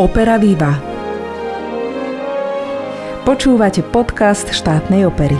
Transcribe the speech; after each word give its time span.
Opera 0.00 0.40
Viva. 0.40 0.80
Počúvate 3.20 3.84
podcast 3.84 4.48
štátnej 4.48 5.04
opery. 5.04 5.36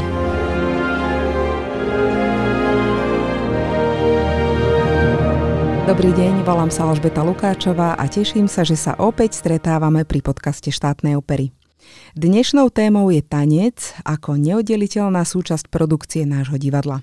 Dobrý 5.89 6.13
deň, 6.13 6.45
volám 6.45 6.69
sa 6.69 6.93
Alžbeta 6.93 7.25
Lukáčová 7.25 7.97
a 7.97 8.05
teším 8.05 8.53
sa, 8.53 8.61
že 8.61 8.77
sa 8.77 8.93
opäť 9.01 9.41
stretávame 9.41 10.05
pri 10.05 10.21
podcaste 10.21 10.69
štátnej 10.69 11.17
opery. 11.17 11.57
Dnešnou 12.13 12.69
témou 12.69 13.09
je 13.09 13.25
tanec 13.25 13.97
ako 14.05 14.37
neoddeliteľná 14.37 15.25
súčasť 15.25 15.73
produkcie 15.73 16.29
nášho 16.29 16.61
divadla. 16.61 17.01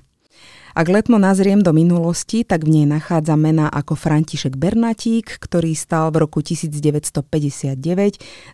Ak 0.77 0.93
letmo 0.93 1.17
nazriem 1.17 1.65
do 1.65 1.73
minulosti, 1.73 2.45
tak 2.45 2.61
v 2.61 2.69
nej 2.69 2.86
nachádza 2.86 3.33
mená 3.33 3.65
ako 3.65 3.97
František 3.97 4.61
Bernatík, 4.61 5.41
ktorý 5.41 5.73
stal 5.73 6.13
v 6.13 6.21
roku 6.21 6.45
1959 6.45 7.81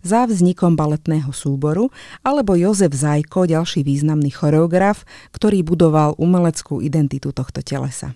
za 0.07 0.23
vznikom 0.23 0.79
baletného 0.79 1.27
súboru, 1.35 1.91
alebo 2.23 2.55
Jozef 2.55 2.95
Zajko, 2.95 3.43
ďalší 3.43 3.83
významný 3.83 4.31
choreograf, 4.31 5.03
ktorý 5.35 5.67
budoval 5.67 6.15
umeleckú 6.15 6.79
identitu 6.79 7.35
tohto 7.35 7.59
telesa. 7.59 8.15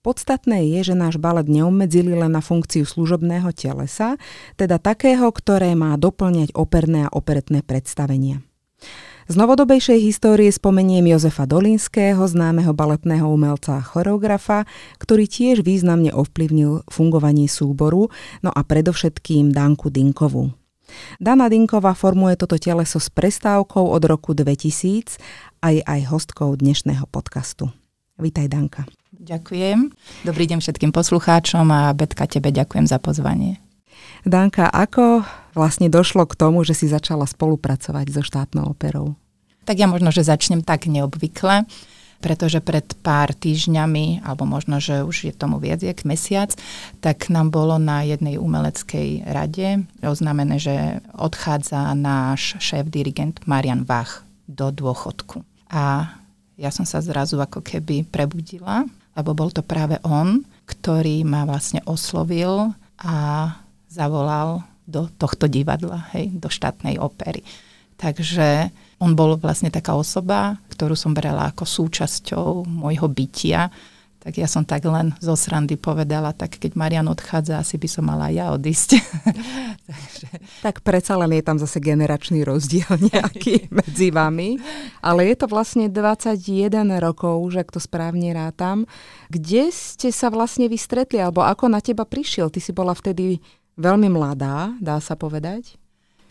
Podstatné 0.00 0.72
je, 0.72 0.80
že 0.80 0.94
náš 0.96 1.20
balet 1.20 1.52
neobmedzili 1.52 2.16
len 2.16 2.32
na 2.32 2.40
funkciu 2.40 2.88
služobného 2.88 3.52
telesa, 3.52 4.16
teda 4.56 4.80
takého, 4.80 5.28
ktoré 5.28 5.76
má 5.76 6.00
doplňať 6.00 6.56
operné 6.56 7.04
a 7.04 7.12
operetné 7.12 7.60
predstavenia. 7.60 8.40
Z 9.30 9.38
novodobejšej 9.38 10.02
histórie 10.02 10.50
spomeniem 10.50 11.06
Jozefa 11.06 11.46
Dolinského, 11.46 12.18
známeho 12.26 12.74
baletného 12.74 13.22
umelca 13.30 13.78
a 13.78 13.86
choreografa, 13.86 14.66
ktorý 14.98 15.30
tiež 15.30 15.62
významne 15.62 16.10
ovplyvnil 16.10 16.82
fungovanie 16.90 17.46
súboru, 17.46 18.10
no 18.42 18.50
a 18.50 18.60
predovšetkým 18.66 19.54
Danku 19.54 19.94
Dinkovu. 19.94 20.50
Dana 21.22 21.46
Dinková 21.46 21.94
formuje 21.94 22.34
toto 22.34 22.58
teleso 22.58 22.98
s 22.98 23.08
prestávkou 23.14 23.94
od 23.94 24.02
roku 24.02 24.34
2000 24.34 25.22
aj 25.62 25.76
aj 25.86 26.00
hostkou 26.10 26.50
dnešného 26.58 27.06
podcastu. 27.06 27.70
Vítaj 28.18 28.50
Danka. 28.50 28.90
Ďakujem. 29.14 29.94
Dobrý 30.26 30.44
deň 30.50 30.58
všetkým 30.58 30.90
poslucháčom 30.90 31.70
a 31.70 31.94
Betka, 31.94 32.26
tebe 32.26 32.50
ďakujem 32.50 32.90
za 32.90 32.98
pozvanie. 32.98 33.61
Danka, 34.22 34.70
ako 34.70 35.26
vlastne 35.52 35.90
došlo 35.90 36.24
k 36.24 36.38
tomu, 36.38 36.62
že 36.62 36.78
si 36.78 36.86
začala 36.86 37.26
spolupracovať 37.26 38.06
so 38.12 38.22
štátnou 38.22 38.70
operou? 38.70 39.18
Tak 39.62 39.78
ja 39.78 39.86
možno, 39.86 40.10
že 40.10 40.26
začnem 40.26 40.62
tak 40.66 40.90
neobvykle, 40.90 41.66
pretože 42.22 42.62
pred 42.62 42.86
pár 43.02 43.34
týždňami, 43.34 44.22
alebo 44.22 44.46
možno, 44.46 44.78
že 44.78 45.02
už 45.02 45.30
je 45.30 45.32
tomu 45.34 45.58
viac 45.58 45.82
jak 45.82 46.06
mesiac, 46.06 46.54
tak 47.02 47.26
nám 47.34 47.50
bolo 47.50 47.82
na 47.82 48.06
jednej 48.06 48.38
umeleckej 48.38 49.26
rade 49.26 49.82
oznámené, 49.98 50.62
že 50.62 51.02
odchádza 51.18 51.90
náš 51.98 52.54
šéf-dirigent 52.62 53.42
Marian 53.50 53.82
Vach 53.82 54.22
do 54.46 54.70
dôchodku. 54.70 55.42
A 55.66 56.14
ja 56.54 56.70
som 56.70 56.86
sa 56.86 57.02
zrazu 57.02 57.42
ako 57.42 57.58
keby 57.58 58.06
prebudila, 58.06 58.86
lebo 59.18 59.34
bol 59.34 59.50
to 59.50 59.66
práve 59.66 59.98
on, 60.06 60.46
ktorý 60.70 61.26
ma 61.26 61.42
vlastne 61.42 61.82
oslovil 61.90 62.70
a 63.02 63.16
zavolal 63.92 64.64
do 64.88 65.12
tohto 65.20 65.46
divadla, 65.46 66.08
hej, 66.16 66.32
do 66.32 66.48
štátnej 66.48 66.96
opery. 66.96 67.44
Takže 68.00 68.72
on 68.98 69.14
bol 69.14 69.38
vlastne 69.38 69.70
taká 69.70 69.94
osoba, 69.94 70.58
ktorú 70.72 70.96
som 70.98 71.14
brala 71.14 71.52
ako 71.52 71.62
súčasťou 71.68 72.66
môjho 72.66 73.06
bytia. 73.06 73.70
Tak 74.22 74.38
ja 74.38 74.46
som 74.46 74.62
tak 74.62 74.86
len 74.86 75.10
zo 75.18 75.34
srandy 75.34 75.74
povedala, 75.74 76.30
tak 76.30 76.54
keď 76.54 76.78
Marian 76.78 77.10
odchádza, 77.10 77.58
asi 77.58 77.74
by 77.74 77.88
som 77.90 78.06
mala 78.06 78.30
ja 78.30 78.54
odísť. 78.54 79.02
Takže... 79.90 80.26
Tak 80.62 80.86
predsa 80.86 81.18
len 81.18 81.34
je 81.34 81.42
tam 81.42 81.58
zase 81.58 81.82
generačný 81.82 82.46
rozdiel 82.46 82.86
nejaký 83.10 83.70
medzi 83.74 84.14
vami. 84.14 84.62
Ale 85.02 85.26
je 85.26 85.34
to 85.42 85.50
vlastne 85.50 85.90
21 85.90 86.38
rokov, 87.02 87.42
že 87.50 87.66
ak 87.66 87.74
to 87.74 87.82
správne 87.82 88.30
rátam. 88.30 88.86
Kde 89.26 89.74
ste 89.74 90.14
sa 90.14 90.30
vlastne 90.30 90.70
vystretli, 90.70 91.18
alebo 91.18 91.42
ako 91.42 91.66
na 91.66 91.82
teba 91.82 92.06
prišiel? 92.06 92.46
Ty 92.46 92.62
si 92.62 92.70
bola 92.70 92.94
vtedy 92.94 93.42
veľmi 93.76 94.08
mladá, 94.12 94.74
dá 94.80 94.98
sa 95.00 95.16
povedať? 95.16 95.80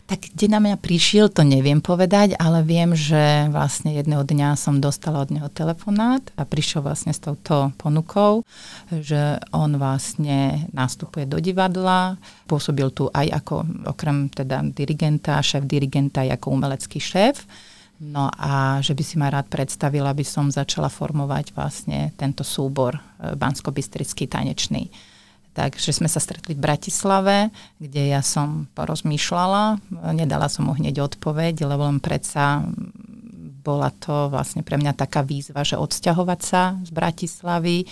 Tak 0.02 0.34
kde 0.34 0.50
na 0.50 0.60
mňa 0.60 0.76
prišiel, 0.82 1.30
to 1.30 1.46
neviem 1.46 1.78
povedať, 1.78 2.34
ale 2.36 2.66
viem, 2.66 2.92
že 2.92 3.48
vlastne 3.48 3.94
jedného 3.94 4.26
dňa 4.26 4.58
som 4.58 4.82
dostala 4.82 5.22
od 5.22 5.30
neho 5.30 5.46
telefonát 5.48 6.20
a 6.34 6.42
prišiel 6.42 6.82
vlastne 6.82 7.14
s 7.14 7.22
touto 7.22 7.70
ponukou, 7.78 8.42
že 8.90 9.38
on 9.54 9.78
vlastne 9.78 10.68
nastupuje 10.74 11.24
do 11.24 11.38
divadla, 11.38 12.18
pôsobil 12.50 12.90
tu 12.92 13.08
aj 13.14 13.40
ako, 13.40 13.64
okrem 13.88 14.26
teda 14.28 14.60
dirigenta, 14.74 15.40
šéf 15.40 15.64
dirigenta, 15.64 16.26
aj 16.26 16.34
ako 16.36 16.46
umelecký 16.50 16.98
šéf. 16.98 17.46
No 18.02 18.26
a 18.34 18.82
že 18.82 18.98
by 18.98 19.02
si 19.06 19.14
ma 19.14 19.30
rád 19.30 19.46
predstavila, 19.46 20.10
aby 20.10 20.26
som 20.26 20.50
začala 20.50 20.90
formovať 20.90 21.54
vlastne 21.54 22.10
tento 22.18 22.42
súbor 22.42 22.98
e, 22.98 23.32
bansko-bystrický 23.38 24.26
tanečný. 24.26 24.90
Takže 25.52 25.92
sme 25.92 26.08
sa 26.08 26.16
stretli 26.16 26.56
v 26.56 26.64
Bratislave, 26.64 27.52
kde 27.76 28.08
ja 28.08 28.24
som 28.24 28.72
porozmýšľala. 28.72 29.84
Nedala 30.16 30.48
som 30.48 30.68
mu 30.68 30.72
hneď 30.72 31.04
odpoveď, 31.04 31.68
lebo 31.68 31.92
len 31.92 32.00
predsa 32.00 32.64
bola 33.62 33.94
to 33.94 34.26
vlastne 34.32 34.66
pre 34.66 34.74
mňa 34.74 34.96
taká 34.98 35.22
výzva, 35.22 35.62
že 35.62 35.78
odsťahovať 35.78 36.40
sa 36.42 36.76
z 36.82 36.90
Bratislavy, 36.90 37.86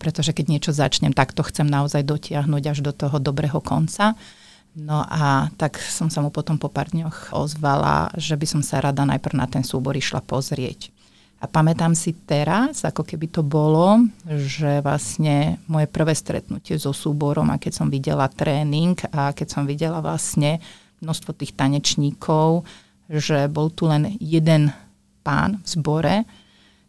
pretože 0.00 0.34
keď 0.34 0.44
niečo 0.50 0.72
začnem, 0.74 1.14
tak 1.14 1.30
to 1.36 1.46
chcem 1.46 1.68
naozaj 1.68 2.02
dotiahnuť 2.02 2.62
až 2.66 2.78
do 2.82 2.90
toho 2.90 3.22
dobrého 3.22 3.62
konca. 3.62 4.18
No 4.72 5.04
a 5.04 5.52
tak 5.60 5.76
som 5.78 6.08
sa 6.08 6.24
mu 6.24 6.32
potom 6.32 6.56
po 6.56 6.72
pár 6.72 6.88
dňoch 6.96 7.36
ozvala, 7.36 8.08
že 8.16 8.40
by 8.40 8.46
som 8.48 8.62
sa 8.64 8.80
rada 8.80 9.04
najprv 9.04 9.36
na 9.36 9.44
ten 9.44 9.60
súbor 9.60 9.92
išla 9.92 10.24
pozrieť. 10.24 10.88
A 11.42 11.50
pamätám 11.50 11.90
si 11.98 12.14
teraz, 12.14 12.86
ako 12.86 13.02
keby 13.02 13.26
to 13.26 13.42
bolo, 13.42 14.06
že 14.30 14.78
vlastne 14.78 15.58
moje 15.66 15.90
prvé 15.90 16.14
stretnutie 16.14 16.78
so 16.78 16.94
súborom 16.94 17.50
a 17.50 17.58
keď 17.58 17.82
som 17.82 17.90
videla 17.90 18.30
tréning 18.30 18.94
a 19.10 19.34
keď 19.34 19.48
som 19.50 19.66
videla 19.66 19.98
vlastne 19.98 20.62
množstvo 21.02 21.34
tých 21.34 21.58
tanečníkov, 21.58 22.62
že 23.10 23.50
bol 23.50 23.74
tu 23.74 23.90
len 23.90 24.14
jeden 24.22 24.70
pán 25.26 25.58
v 25.58 25.66
zbore, 25.66 26.16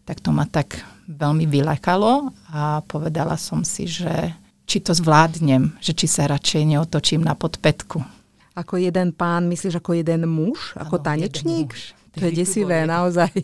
tak 0.05 0.21
to 0.21 0.29
ma 0.29 0.45
tak 0.45 0.85
veľmi 1.09 1.49
vylekalo 1.49 2.29
a 2.53 2.85
povedala 2.85 3.41
som 3.41 3.65
si, 3.65 3.89
že 3.89 4.37
či 4.69 4.85
to 4.85 4.93
zvládnem, 4.93 5.73
že 5.81 5.97
či 5.97 6.05
sa 6.05 6.29
radšej 6.29 6.77
neotočím 6.77 7.25
na 7.25 7.33
podpetku. 7.33 8.05
Ako 8.53 8.77
jeden 8.77 9.17
pán, 9.17 9.49
myslíš 9.49 9.81
ako 9.81 9.97
jeden 9.97 10.29
muž, 10.29 10.77
ako 10.77 11.01
ano, 11.01 11.05
tanečník? 11.09 11.73
Jeden 11.73 11.89
muž. 11.89 12.02
To 12.13 12.29
je 12.29 12.33
desivé, 12.33 12.85
naozaj. 12.85 13.29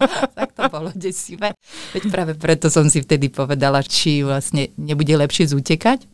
Ano, 0.00 0.28
tak 0.34 0.52
to 0.52 0.62
bolo 0.68 0.90
desivé. 0.92 1.56
Veď 1.96 2.02
práve 2.12 2.32
preto 2.36 2.68
som 2.68 2.88
si 2.88 3.00
vtedy 3.00 3.32
povedala, 3.32 3.80
či 3.80 4.20
vlastne 4.20 4.68
nebude 4.76 5.12
lepšie 5.12 5.48
zútekať. 5.52 6.04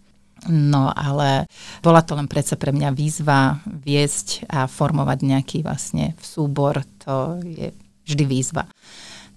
No 0.53 0.93
ale 0.93 1.49
bola 1.81 2.05
to 2.05 2.15
len 2.15 2.29
predsa 2.31 2.55
pre 2.55 2.71
mňa 2.71 2.93
výzva 2.93 3.59
viesť 3.67 4.47
a 4.47 4.71
formovať 4.71 5.19
nejaký 5.25 5.59
vlastne 5.67 6.15
súbor. 6.23 6.85
To 7.09 7.41
je 7.43 7.73
vždy 8.07 8.25
výzva. 8.29 8.69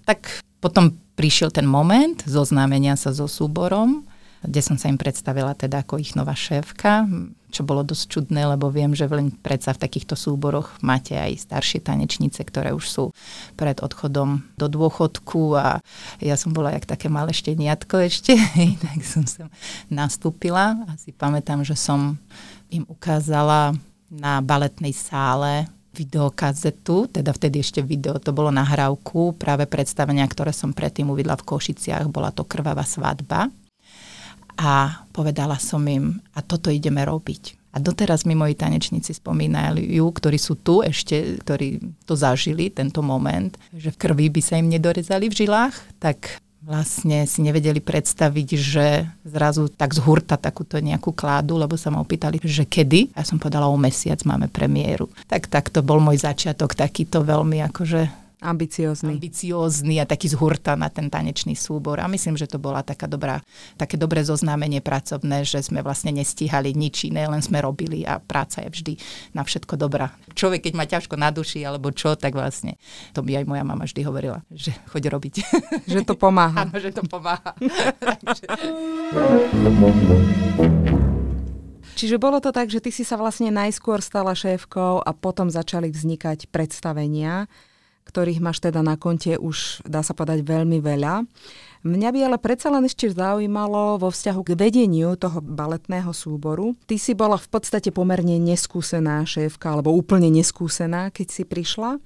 Tak 0.06 0.44
potom 0.62 0.94
prišiel 1.18 1.50
ten 1.50 1.66
moment 1.66 2.20
zoznámenia 2.22 2.94
sa 2.94 3.10
so 3.10 3.26
súborom 3.26 4.06
kde 4.40 4.60
som 4.64 4.76
sa 4.80 4.88
im 4.88 4.96
predstavila 4.96 5.52
teda 5.52 5.84
ako 5.84 6.00
ich 6.00 6.16
nová 6.16 6.32
šéfka, 6.32 7.04
čo 7.50 7.66
bolo 7.66 7.82
dosť 7.82 8.04
čudné, 8.06 8.46
lebo 8.46 8.70
viem, 8.70 8.94
že 8.94 9.10
len 9.10 9.34
predsa 9.34 9.74
v 9.74 9.82
takýchto 9.82 10.14
súboroch 10.14 10.78
máte 10.80 11.18
aj 11.18 11.50
staršie 11.50 11.82
tanečnice, 11.82 12.40
ktoré 12.46 12.70
už 12.70 12.86
sú 12.86 13.04
pred 13.58 13.82
odchodom 13.82 14.46
do 14.54 14.66
dôchodku 14.70 15.58
a 15.58 15.82
ja 16.22 16.34
som 16.38 16.54
bola 16.54 16.72
jak 16.72 16.86
také 16.86 17.10
malé 17.10 17.34
šteniatko 17.34 18.06
ešte, 18.06 18.38
tak 18.86 18.98
som 19.02 19.26
sa 19.26 19.50
nastúpila. 19.90 20.78
A 20.86 20.94
si 20.96 21.10
pamätám, 21.10 21.66
že 21.66 21.74
som 21.74 22.16
im 22.70 22.86
ukázala 22.86 23.74
na 24.10 24.38
baletnej 24.42 24.94
sále 24.94 25.66
videokazetu, 25.90 27.10
teda 27.10 27.34
vtedy 27.34 27.66
ešte 27.66 27.82
video, 27.82 28.14
to 28.22 28.30
bolo 28.30 28.54
nahrávku 28.54 29.34
práve 29.34 29.66
predstavenia, 29.66 30.22
ktoré 30.30 30.54
som 30.54 30.70
predtým 30.70 31.10
uvidela 31.10 31.34
v 31.34 31.46
Košiciach, 31.50 32.06
bola 32.06 32.30
to 32.30 32.46
Krvavá 32.46 32.86
svadba 32.86 33.50
a 34.60 35.08
povedala 35.16 35.56
som 35.56 35.80
im, 35.88 36.20
a 36.36 36.44
toto 36.44 36.68
ideme 36.68 37.00
robiť. 37.00 37.72
A 37.72 37.78
doteraz 37.80 38.28
mi 38.28 38.36
moji 38.36 38.58
tanečníci 38.58 39.16
spomínajú, 39.16 40.02
ktorí 40.02 40.36
sú 40.36 40.58
tu 40.58 40.84
ešte, 40.84 41.40
ktorí 41.40 41.80
to 42.04 42.18
zažili, 42.18 42.68
tento 42.68 43.00
moment, 43.00 43.54
že 43.72 43.94
v 43.94 44.00
krvi 44.00 44.26
by 44.28 44.42
sa 44.42 44.58
im 44.58 44.68
nedorezali 44.68 45.30
v 45.30 45.38
žilách, 45.46 45.72
tak 46.02 46.42
vlastne 46.60 47.24
si 47.24 47.40
nevedeli 47.40 47.80
predstaviť, 47.80 48.48
že 48.58 48.86
zrazu 49.24 49.72
tak 49.72 49.96
z 49.96 50.02
hurta 50.04 50.36
takúto 50.36 50.76
nejakú 50.76 51.16
kládu, 51.16 51.56
lebo 51.56 51.78
sa 51.80 51.88
ma 51.88 52.04
opýtali, 52.04 52.36
že 52.44 52.68
kedy. 52.68 53.16
Ja 53.16 53.24
som 53.24 53.40
povedala, 53.40 53.70
o 53.70 53.80
mesiac 53.80 54.20
máme 54.28 54.52
premiéru. 54.52 55.08
Tak, 55.30 55.48
tak 55.48 55.72
to 55.72 55.80
bol 55.80 56.02
môj 56.02 56.20
začiatok, 56.20 56.76
takýto 56.76 57.24
veľmi 57.24 57.64
akože 57.72 58.29
Ambiciózny. 58.40 59.20
Ambiciózny 59.20 60.00
a 60.00 60.08
taký 60.08 60.32
zhurta 60.32 60.72
na 60.72 60.88
ten 60.88 61.12
tanečný 61.12 61.52
súbor. 61.52 62.00
A 62.00 62.08
myslím, 62.08 62.40
že 62.40 62.48
to 62.48 62.56
bola 62.56 62.80
taká 62.80 63.04
dobrá, 63.04 63.44
také 63.76 64.00
dobré 64.00 64.24
zoznámenie 64.24 64.80
pracovné, 64.80 65.44
že 65.44 65.60
sme 65.60 65.84
vlastne 65.84 66.16
nestíhali 66.16 66.72
nič 66.72 67.12
iné, 67.12 67.28
len 67.28 67.44
sme 67.44 67.60
robili 67.60 68.00
a 68.08 68.16
práca 68.16 68.64
je 68.64 68.72
vždy 68.72 68.96
na 69.36 69.44
všetko 69.44 69.76
dobrá. 69.76 70.16
Človek, 70.32 70.64
keď 70.68 70.72
má 70.72 70.88
ťažko 70.88 71.20
na 71.20 71.28
duši 71.28 71.68
alebo 71.68 71.92
čo, 71.92 72.16
tak 72.16 72.32
vlastne 72.32 72.80
to 73.12 73.20
by 73.20 73.36
aj 73.40 73.44
moja 73.44 73.60
mama 73.60 73.84
vždy 73.84 74.08
hovorila, 74.08 74.40
že 74.48 74.72
choď 74.88 75.12
robiť. 75.12 75.34
Že 75.84 76.08
to 76.08 76.16
pomáha. 76.16 76.62
Áno, 76.64 76.80
že 76.80 76.96
to 76.96 77.04
pomáha. 77.04 77.52
Čiže 82.00 82.16
bolo 82.16 82.40
to 82.40 82.48
tak, 82.48 82.72
že 82.72 82.80
ty 82.80 82.88
si 82.88 83.04
sa 83.04 83.20
vlastne 83.20 83.52
najskôr 83.52 84.00
stala 84.00 84.32
šéfkou 84.32 85.04
a 85.04 85.12
potom 85.12 85.52
začali 85.52 85.92
vznikať 85.92 86.48
predstavenia, 86.48 87.44
ktorých 88.10 88.42
máš 88.42 88.58
teda 88.58 88.82
na 88.82 88.98
konte 88.98 89.38
už, 89.38 89.86
dá 89.86 90.02
sa 90.02 90.10
povedať, 90.10 90.42
veľmi 90.42 90.82
veľa. 90.82 91.22
Mňa 91.86 92.08
by 92.10 92.18
ale 92.26 92.38
predsa 92.42 92.68
len 92.68 92.84
ešte 92.84 93.08
zaujímalo 93.08 94.02
vo 94.02 94.10
vzťahu 94.10 94.40
k 94.42 94.58
vedeniu 94.58 95.14
toho 95.14 95.38
baletného 95.40 96.10
súboru. 96.10 96.74
Ty 96.90 96.98
si 96.98 97.14
bola 97.14 97.38
v 97.38 97.48
podstate 97.48 97.94
pomerne 97.94 98.36
neskúsená 98.36 99.22
šéfka, 99.22 99.72
alebo 99.72 99.94
úplne 99.94 100.28
neskúsená, 100.28 101.08
keď 101.14 101.26
si 101.30 101.42
prišla, 101.46 102.02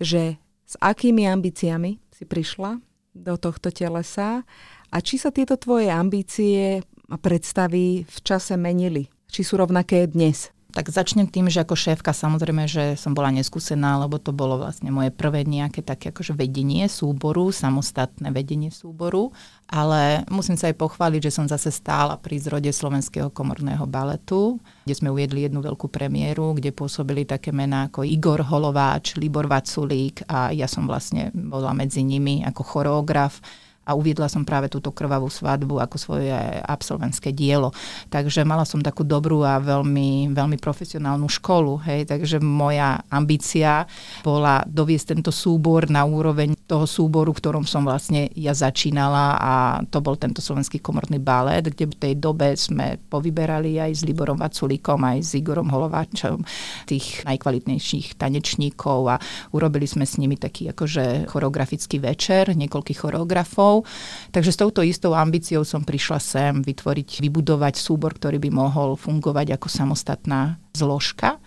že 0.00 0.40
s 0.64 0.74
akými 0.80 1.28
ambíciami 1.28 2.00
si 2.08 2.24
prišla 2.24 2.80
do 3.14 3.36
tohto 3.38 3.70
telesa 3.70 4.42
a 4.90 4.96
či 4.98 5.20
sa 5.20 5.30
tieto 5.30 5.54
tvoje 5.60 5.92
ambície 5.92 6.82
a 7.06 7.16
predstavy 7.20 8.02
v 8.02 8.18
čase 8.24 8.58
menili 8.58 9.06
či 9.34 9.42
sú 9.42 9.58
rovnaké 9.58 10.06
dnes? 10.06 10.53
Tak 10.74 10.90
začnem 10.90 11.30
tým, 11.30 11.46
že 11.46 11.62
ako 11.62 11.78
šéfka 11.78 12.10
samozrejme, 12.10 12.66
že 12.66 12.98
som 12.98 13.14
bola 13.14 13.30
neskúsená, 13.30 13.94
lebo 14.02 14.18
to 14.18 14.34
bolo 14.34 14.58
vlastne 14.58 14.90
moje 14.90 15.14
prvé 15.14 15.46
nejaké 15.46 15.86
také 15.86 16.10
akože 16.10 16.34
vedenie 16.34 16.90
súboru, 16.90 17.54
samostatné 17.54 18.34
vedenie 18.34 18.74
súboru, 18.74 19.30
ale 19.70 20.26
musím 20.34 20.58
sa 20.58 20.66
aj 20.66 20.74
pochváliť, 20.74 21.30
že 21.30 21.34
som 21.38 21.46
zase 21.46 21.70
stála 21.70 22.18
pri 22.18 22.42
zrode 22.42 22.74
Slovenského 22.74 23.30
komorného 23.30 23.86
baletu, 23.86 24.58
kde 24.82 24.98
sme 24.98 25.14
ujedli 25.14 25.46
jednu 25.46 25.62
veľkú 25.62 25.86
premiéru, 25.86 26.58
kde 26.58 26.74
pôsobili 26.74 27.22
také 27.22 27.54
mená 27.54 27.86
ako 27.86 28.02
Igor 28.02 28.42
Holováč, 28.42 29.14
Libor 29.14 29.46
Vaculík 29.46 30.26
a 30.26 30.50
ja 30.50 30.66
som 30.66 30.90
vlastne 30.90 31.30
bola 31.30 31.70
medzi 31.70 32.02
nimi 32.02 32.42
ako 32.42 32.66
choreograf 32.66 33.38
a 33.84 33.92
uviedla 33.92 34.26
som 34.32 34.42
práve 34.42 34.72
túto 34.72 34.90
krvavú 34.90 35.28
svadbu 35.28 35.84
ako 35.84 35.96
svoje 36.00 36.32
absolventské 36.64 37.36
dielo. 37.36 37.70
Takže 38.08 38.42
mala 38.48 38.64
som 38.64 38.80
takú 38.80 39.04
dobrú 39.04 39.44
a 39.44 39.60
veľmi, 39.60 40.32
veľmi 40.32 40.56
profesionálnu 40.56 41.28
školu. 41.28 41.84
Hej? 41.84 42.08
Takže 42.08 42.40
moja 42.40 43.04
ambícia 43.12 43.84
bola 44.24 44.64
doviesť 44.64 45.14
tento 45.14 45.30
súbor 45.30 45.92
na 45.92 46.08
úroveň 46.08 46.53
toho 46.64 46.88
súboru, 46.88 47.36
ktorom 47.36 47.68
som 47.68 47.84
vlastne 47.84 48.32
ja 48.32 48.56
začínala 48.56 49.36
a 49.36 49.54
to 49.92 50.00
bol 50.00 50.16
tento 50.16 50.40
slovenský 50.40 50.80
komorný 50.80 51.20
balet, 51.20 51.68
kde 51.68 51.92
v 51.92 51.96
tej 52.00 52.14
dobe 52.16 52.56
sme 52.56 52.96
povyberali 53.12 53.76
aj 53.76 53.92
s 53.92 54.02
Liborom 54.08 54.40
Vaculíkom, 54.40 54.96
aj 55.04 55.18
s 55.20 55.30
Igorom 55.36 55.68
Holováčom 55.68 56.40
tých 56.88 57.20
najkvalitnejších 57.28 58.16
tanečníkov 58.16 59.00
a 59.12 59.16
urobili 59.52 59.84
sme 59.84 60.08
s 60.08 60.16
nimi 60.16 60.40
taký 60.40 60.72
akože 60.72 61.28
choreografický 61.28 62.00
večer, 62.00 62.56
niekoľkých 62.56 62.98
choreografov. 63.04 63.84
Takže 64.32 64.50
s 64.50 64.60
touto 64.60 64.80
istou 64.80 65.12
ambíciou 65.12 65.68
som 65.68 65.84
prišla 65.84 66.18
sem 66.18 66.52
vytvoriť, 66.64 67.20
vybudovať 67.20 67.76
súbor, 67.76 68.16
ktorý 68.16 68.40
by 68.40 68.50
mohol 68.50 68.96
fungovať 68.96 69.60
ako 69.60 69.68
samostatná 69.68 70.56
zložka. 70.72 71.38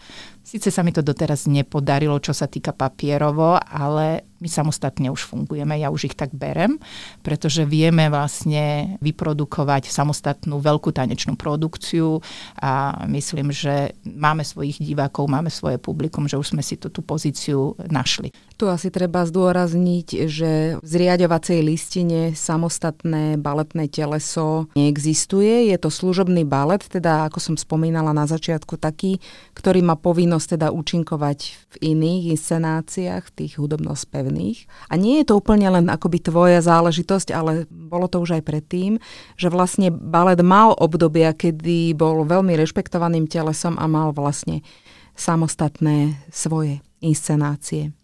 Sice 0.48 0.72
sa 0.72 0.80
mi 0.80 0.96
to 0.96 1.04
doteraz 1.04 1.44
nepodarilo, 1.52 2.16
čo 2.24 2.32
sa 2.32 2.48
týka 2.48 2.72
papierovo, 2.72 3.60
ale 3.60 4.24
my 4.44 4.50
samostatne 4.52 5.10
už 5.10 5.24
fungujeme, 5.24 5.80
ja 5.80 5.90
už 5.90 6.12
ich 6.12 6.16
tak 6.18 6.36
berem, 6.36 6.78
pretože 7.24 7.64
vieme 7.64 8.12
vlastne 8.12 8.98
vyprodukovať 9.00 9.90
samostatnú 9.90 10.60
veľkú 10.60 10.92
tanečnú 10.92 11.40
produkciu 11.40 12.20
a 12.60 13.06
myslím, 13.08 13.56
že 13.56 13.96
máme 14.04 14.44
svojich 14.44 14.84
divákov, 14.84 15.32
máme 15.32 15.50
svoje 15.50 15.80
publikum, 15.80 16.28
že 16.28 16.36
už 16.36 16.58
sme 16.58 16.62
si 16.66 16.76
tú, 16.76 16.92
tú 16.92 17.00
pozíciu 17.00 17.80
našli. 17.88 18.36
Tu 18.58 18.66
asi 18.66 18.90
treba 18.90 19.22
zdôrazniť, 19.22 20.08
že 20.26 20.82
v 20.82 20.98
zriadovacej 20.98 21.62
listine 21.62 22.34
samostatné 22.34 23.38
baletné 23.38 23.86
teleso 23.86 24.66
neexistuje. 24.74 25.70
Je 25.70 25.78
to 25.78 25.94
služobný 25.94 26.42
balet, 26.42 26.82
teda 26.82 27.30
ako 27.30 27.38
som 27.38 27.56
spomínala 27.56 28.18
na 28.18 28.26
začiatku, 28.26 28.82
taký, 28.82 29.22
ktorý 29.54 29.86
má 29.86 29.94
povinnosť 29.94 30.58
teda 30.58 30.68
účinkovať 30.74 31.40
v 31.78 31.94
iných 31.94 32.34
inscenáciách, 32.34 33.30
tých 33.30 33.62
hudobno 33.62 33.94
pevných. 34.28 34.68
A 34.92 35.00
nie 35.00 35.24
je 35.24 35.32
to 35.32 35.40
úplne 35.40 35.72
len 35.72 35.88
akoby 35.88 36.20
tvoja 36.20 36.60
záležitosť, 36.60 37.32
ale 37.32 37.64
bolo 37.72 38.12
to 38.12 38.20
už 38.20 38.36
aj 38.36 38.44
predtým, 38.44 39.00
že 39.40 39.48
vlastne 39.48 39.88
balet 39.88 40.44
mal 40.44 40.76
obdobia, 40.76 41.32
kedy 41.32 41.96
bol 41.96 42.28
veľmi 42.28 42.52
rešpektovaným 42.60 43.32
telesom 43.32 43.80
a 43.80 43.88
mal 43.88 44.12
vlastne 44.12 44.68
samostatné 45.16 46.20
svoje 46.28 46.84
inscenácie. 47.00 47.96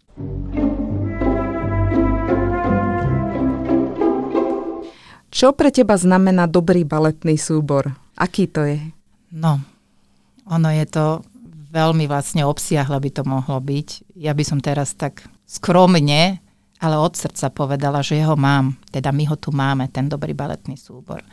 Čo 5.28 5.50
pre 5.52 5.74
teba 5.74 5.98
znamená 5.98 6.46
dobrý 6.48 6.86
baletný 6.86 7.36
súbor? 7.36 7.92
Aký 8.14 8.46
to 8.46 8.64
je? 8.64 8.78
No, 9.34 9.58
ono 10.46 10.70
je 10.70 10.86
to 10.86 11.26
veľmi 11.74 12.06
vlastne 12.06 12.46
obsiahle 12.46 12.94
by 13.02 13.10
to 13.10 13.22
mohlo 13.26 13.58
byť. 13.58 14.14
Ja 14.14 14.30
by 14.30 14.44
som 14.46 14.62
teraz 14.62 14.94
tak 14.94 15.26
skromne, 15.46 16.40
ale 16.80 16.96
od 17.00 17.14
srdca 17.16 17.48
povedala, 17.54 18.04
že 18.04 18.20
ho 18.24 18.36
mám. 18.36 18.76
Teda 18.90 19.14
my 19.14 19.24
ho 19.30 19.36
tu 19.38 19.54
máme, 19.54 19.88
ten 19.88 20.10
dobrý 20.10 20.36
baletný 20.36 20.76
súbor. 20.76 21.24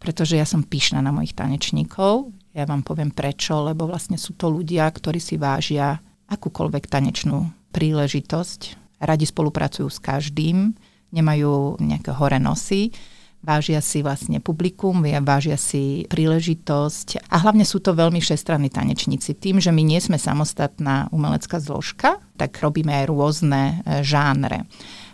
Pretože 0.00 0.40
ja 0.40 0.48
som 0.48 0.64
pyšná 0.64 1.04
na 1.04 1.12
mojich 1.12 1.36
tanečníkov. 1.36 2.32
Ja 2.56 2.64
vám 2.64 2.82
poviem 2.82 3.12
prečo, 3.12 3.60
lebo 3.62 3.86
vlastne 3.86 4.16
sú 4.16 4.34
to 4.34 4.48
ľudia, 4.48 4.88
ktorí 4.88 5.20
si 5.20 5.36
vážia 5.36 6.00
akúkoľvek 6.26 6.84
tanečnú 6.88 7.52
príležitosť. 7.70 8.60
Radi 8.98 9.26
spolupracujú 9.28 9.86
s 9.86 10.00
každým, 10.00 10.74
nemajú 11.12 11.78
nejaké 11.78 12.10
hore 12.16 12.40
nosy 12.40 12.90
vážia 13.40 13.80
si 13.80 14.04
vlastne 14.04 14.38
publikum, 14.38 15.00
vážia 15.24 15.56
si 15.56 16.04
príležitosť 16.08 17.28
a 17.28 17.36
hlavne 17.40 17.64
sú 17.64 17.80
to 17.80 17.96
veľmi 17.96 18.20
všestranní 18.20 18.68
tanečníci. 18.68 19.36
Tým, 19.36 19.58
že 19.58 19.72
my 19.72 19.80
nie 19.80 20.00
sme 20.00 20.20
samostatná 20.20 21.08
umelecká 21.12 21.56
zložka, 21.60 22.20
tak 22.36 22.60
robíme 22.60 22.92
aj 22.92 23.04
rôzne 23.08 23.62
e, 23.84 24.04
žánre. 24.04 24.68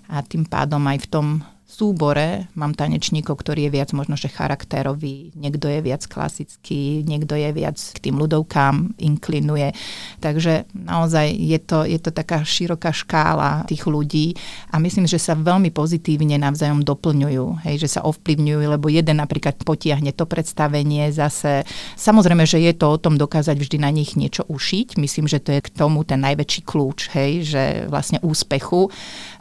A 0.07 0.23
tým 0.23 0.47
pádom 0.47 0.83
aj 0.87 0.99
v 1.07 1.11
tom 1.11 1.27
súbore 1.67 2.47
mám 2.55 2.79
tanečníkov, 2.79 3.43
ktorý 3.43 3.67
je 3.67 3.75
viac 3.75 3.91
možno, 3.91 4.15
že 4.15 4.31
charakterový, 4.31 5.35
niekto 5.35 5.67
je 5.67 5.83
viac 5.83 6.07
klasický, 6.07 7.03
niekto 7.03 7.35
je 7.35 7.51
viac 7.51 7.75
k 7.75 7.99
tým 7.99 8.17
ľudovkám 8.23 8.95
inklinuje. 9.03 9.75
Takže 10.23 10.71
naozaj 10.73 11.35
je 11.35 11.59
to, 11.59 11.83
je 11.83 11.99
to 11.99 12.15
taká 12.15 12.47
široká 12.47 12.95
škála 12.95 13.67
tých 13.67 13.83
ľudí 13.91 14.39
a 14.71 14.79
myslím, 14.79 15.11
že 15.11 15.19
sa 15.19 15.35
veľmi 15.35 15.75
pozitívne 15.75 16.39
navzájom 16.39 16.87
doplňujú, 16.87 17.67
hej, 17.67 17.83
že 17.83 17.99
sa 17.99 18.07
ovplyvňujú, 18.07 18.63
lebo 18.71 18.87
jeden 18.87 19.19
napríklad 19.19 19.59
potiahne 19.67 20.15
to 20.15 20.23
predstavenie 20.23 21.11
zase. 21.11 21.67
Samozrejme, 21.99 22.47
že 22.47 22.63
je 22.63 22.73
to 22.79 22.95
o 22.95 23.01
tom 23.03 23.19
dokázať 23.19 23.59
vždy 23.59 23.83
na 23.83 23.91
nich 23.91 24.15
niečo 24.15 24.47
ušiť. 24.47 25.03
Myslím, 25.03 25.27
že 25.27 25.43
to 25.43 25.51
je 25.51 25.61
k 25.67 25.75
tomu 25.75 26.07
ten 26.07 26.23
najväčší 26.23 26.63
kľúč, 26.63 27.11
hej, 27.19 27.43
že 27.43 27.63
vlastne 27.91 28.23
úspechu. 28.23 28.87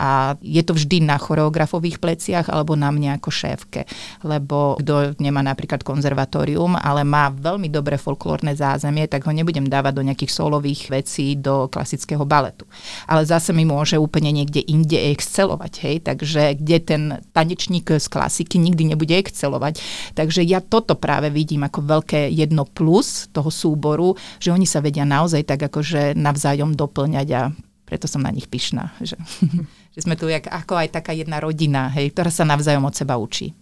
A 0.01 0.33
je 0.41 0.65
to 0.65 0.73
vždy 0.73 1.05
na 1.05 1.21
choreografových 1.21 2.01
pleciach 2.01 2.14
veciach 2.15 2.47
alebo 2.47 2.79
na 2.79 2.87
mne 2.95 3.19
ako 3.19 3.27
šéfke. 3.27 3.83
Lebo 4.23 4.79
kto 4.79 5.19
nemá 5.19 5.43
napríklad 5.43 5.83
konzervatórium, 5.83 6.79
ale 6.79 7.03
má 7.03 7.27
veľmi 7.27 7.67
dobré 7.67 7.99
folklórne 7.99 8.55
zázemie, 8.55 9.11
tak 9.11 9.27
ho 9.27 9.35
nebudem 9.35 9.67
dávať 9.67 9.93
do 9.99 10.05
nejakých 10.07 10.31
solových 10.31 10.87
vecí 10.87 11.35
do 11.35 11.67
klasického 11.67 12.23
baletu. 12.23 12.63
Ale 13.11 13.27
zase 13.27 13.51
mi 13.51 13.67
môže 13.67 13.99
úplne 13.99 14.31
niekde 14.31 14.63
inde 14.63 14.95
excelovať, 15.11 15.73
hej, 15.83 15.95
takže 16.07 16.55
kde 16.55 16.77
ten 16.79 17.03
tanečník 17.35 17.91
z 17.99 18.07
klasiky 18.07 18.55
nikdy 18.55 18.95
nebude 18.95 19.11
excelovať. 19.11 19.83
Takže 20.15 20.41
ja 20.47 20.63
toto 20.63 20.95
práve 20.95 21.27
vidím 21.27 21.67
ako 21.67 21.83
veľké 21.83 22.31
jedno 22.31 22.63
plus 22.63 23.27
toho 23.35 23.51
súboru, 23.51 24.15
že 24.39 24.55
oni 24.55 24.63
sa 24.63 24.79
vedia 24.79 25.03
naozaj 25.03 25.43
tak 25.43 25.67
akože 25.67 26.15
navzájom 26.15 26.77
doplňať 26.77 27.27
a 27.35 27.41
preto 27.85 28.09
som 28.09 28.25
na 28.25 28.33
nich 28.33 28.49
pyšná. 28.49 28.95
Že 29.03 29.15
že 29.95 30.03
sme 30.03 30.19
tu 30.19 30.27
jak, 30.27 30.51
ako 30.51 30.75
aj 30.75 30.91
taká 30.91 31.15
jedna 31.15 31.39
rodina, 31.39 31.87
hej, 31.87 32.11
ktorá 32.11 32.27
sa 32.27 32.43
navzájom 32.43 32.83
od 32.83 32.93
seba 32.93 33.15
učí. 33.15 33.55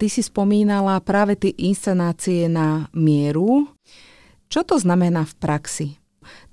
Ty 0.00 0.06
si 0.08 0.22
spomínala 0.24 0.96
práve 1.02 1.36
tie 1.36 1.52
inscenácie 1.60 2.48
na 2.48 2.88
mieru. 2.96 3.68
Čo 4.48 4.64
to 4.64 4.80
znamená 4.80 5.28
v 5.28 5.34
praxi? 5.36 5.88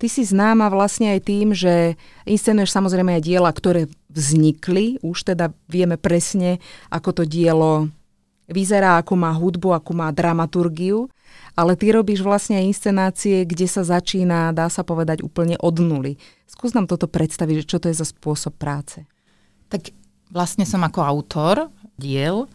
Ty 0.02 0.08
si 0.10 0.26
známa 0.26 0.68
vlastne 0.74 1.14
aj 1.14 1.22
tým, 1.24 1.54
že 1.54 1.96
inscenuješ 2.26 2.74
samozrejme 2.74 3.18
aj 3.18 3.24
diela, 3.24 3.54
ktoré 3.54 3.88
vznikli. 4.10 4.98
Už 5.06 5.22
teda 5.22 5.54
vieme 5.70 5.96
presne, 5.96 6.58
ako 6.90 7.22
to 7.22 7.24
dielo 7.24 7.88
vyzerá, 8.50 9.00
ako 9.00 9.14
má 9.16 9.32
hudbu, 9.32 9.80
ako 9.80 9.92
má 9.94 10.08
dramaturgiu. 10.12 11.12
Ale 11.58 11.74
ty 11.76 11.92
robíš 11.92 12.22
vlastne 12.22 12.64
inscenácie, 12.64 13.44
kde 13.44 13.68
sa 13.70 13.82
začína, 13.82 14.54
dá 14.54 14.70
sa 14.70 14.86
povedať, 14.86 15.26
úplne 15.26 15.58
od 15.60 15.78
nuly. 15.82 16.18
Skús 16.48 16.72
nám 16.72 16.88
toto 16.88 17.10
predstaviť, 17.10 17.68
čo 17.68 17.78
to 17.78 17.90
je 17.92 18.00
za 18.00 18.08
spôsob 18.08 18.56
práce. 18.56 19.04
Tak 19.68 19.92
vlastne 20.32 20.64
som 20.64 20.82
ako 20.82 21.04
autor 21.04 21.56
diel, 22.00 22.48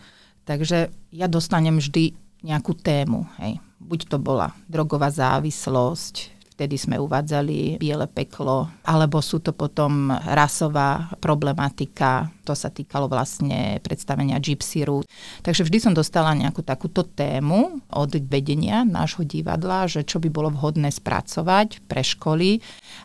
takže 0.49 0.88
ja 1.12 1.26
dostanem 1.29 1.76
vždy 1.76 2.17
nejakú 2.43 2.75
tému. 2.75 3.29
Hej. 3.38 3.62
Buď 3.83 4.00
to 4.11 4.19
bola 4.19 4.55
drogová 4.67 5.12
závislosť, 5.12 6.32
vtedy 6.53 6.77
sme 6.77 7.01
uvádzali 7.01 7.81
biele 7.81 8.05
peklo, 8.07 8.69
alebo 8.85 9.25
sú 9.25 9.41
to 9.41 9.57
potom 9.57 10.13
rasová 10.13 11.09
problematika, 11.19 12.29
to 12.43 12.53
sa 12.53 12.69
týkalo 12.69 13.07
vlastne 13.07 13.79
predstavenia 13.81 14.43
Gypsy 14.43 14.85
Root. 14.85 15.07
Takže 15.41 15.63
vždy 15.65 15.79
som 15.79 15.93
dostala 15.95 16.35
nejakú 16.35 16.61
takúto 16.61 17.07
tému 17.07 17.81
od 17.89 18.11
vedenia 18.27 18.83
nášho 18.83 19.23
divadla, 19.23 19.87
že 19.87 20.03
čo 20.03 20.19
by 20.19 20.29
bolo 20.29 20.51
vhodné 20.51 20.91
spracovať 20.91 21.87
pre 21.87 22.03
školy. 22.03 22.59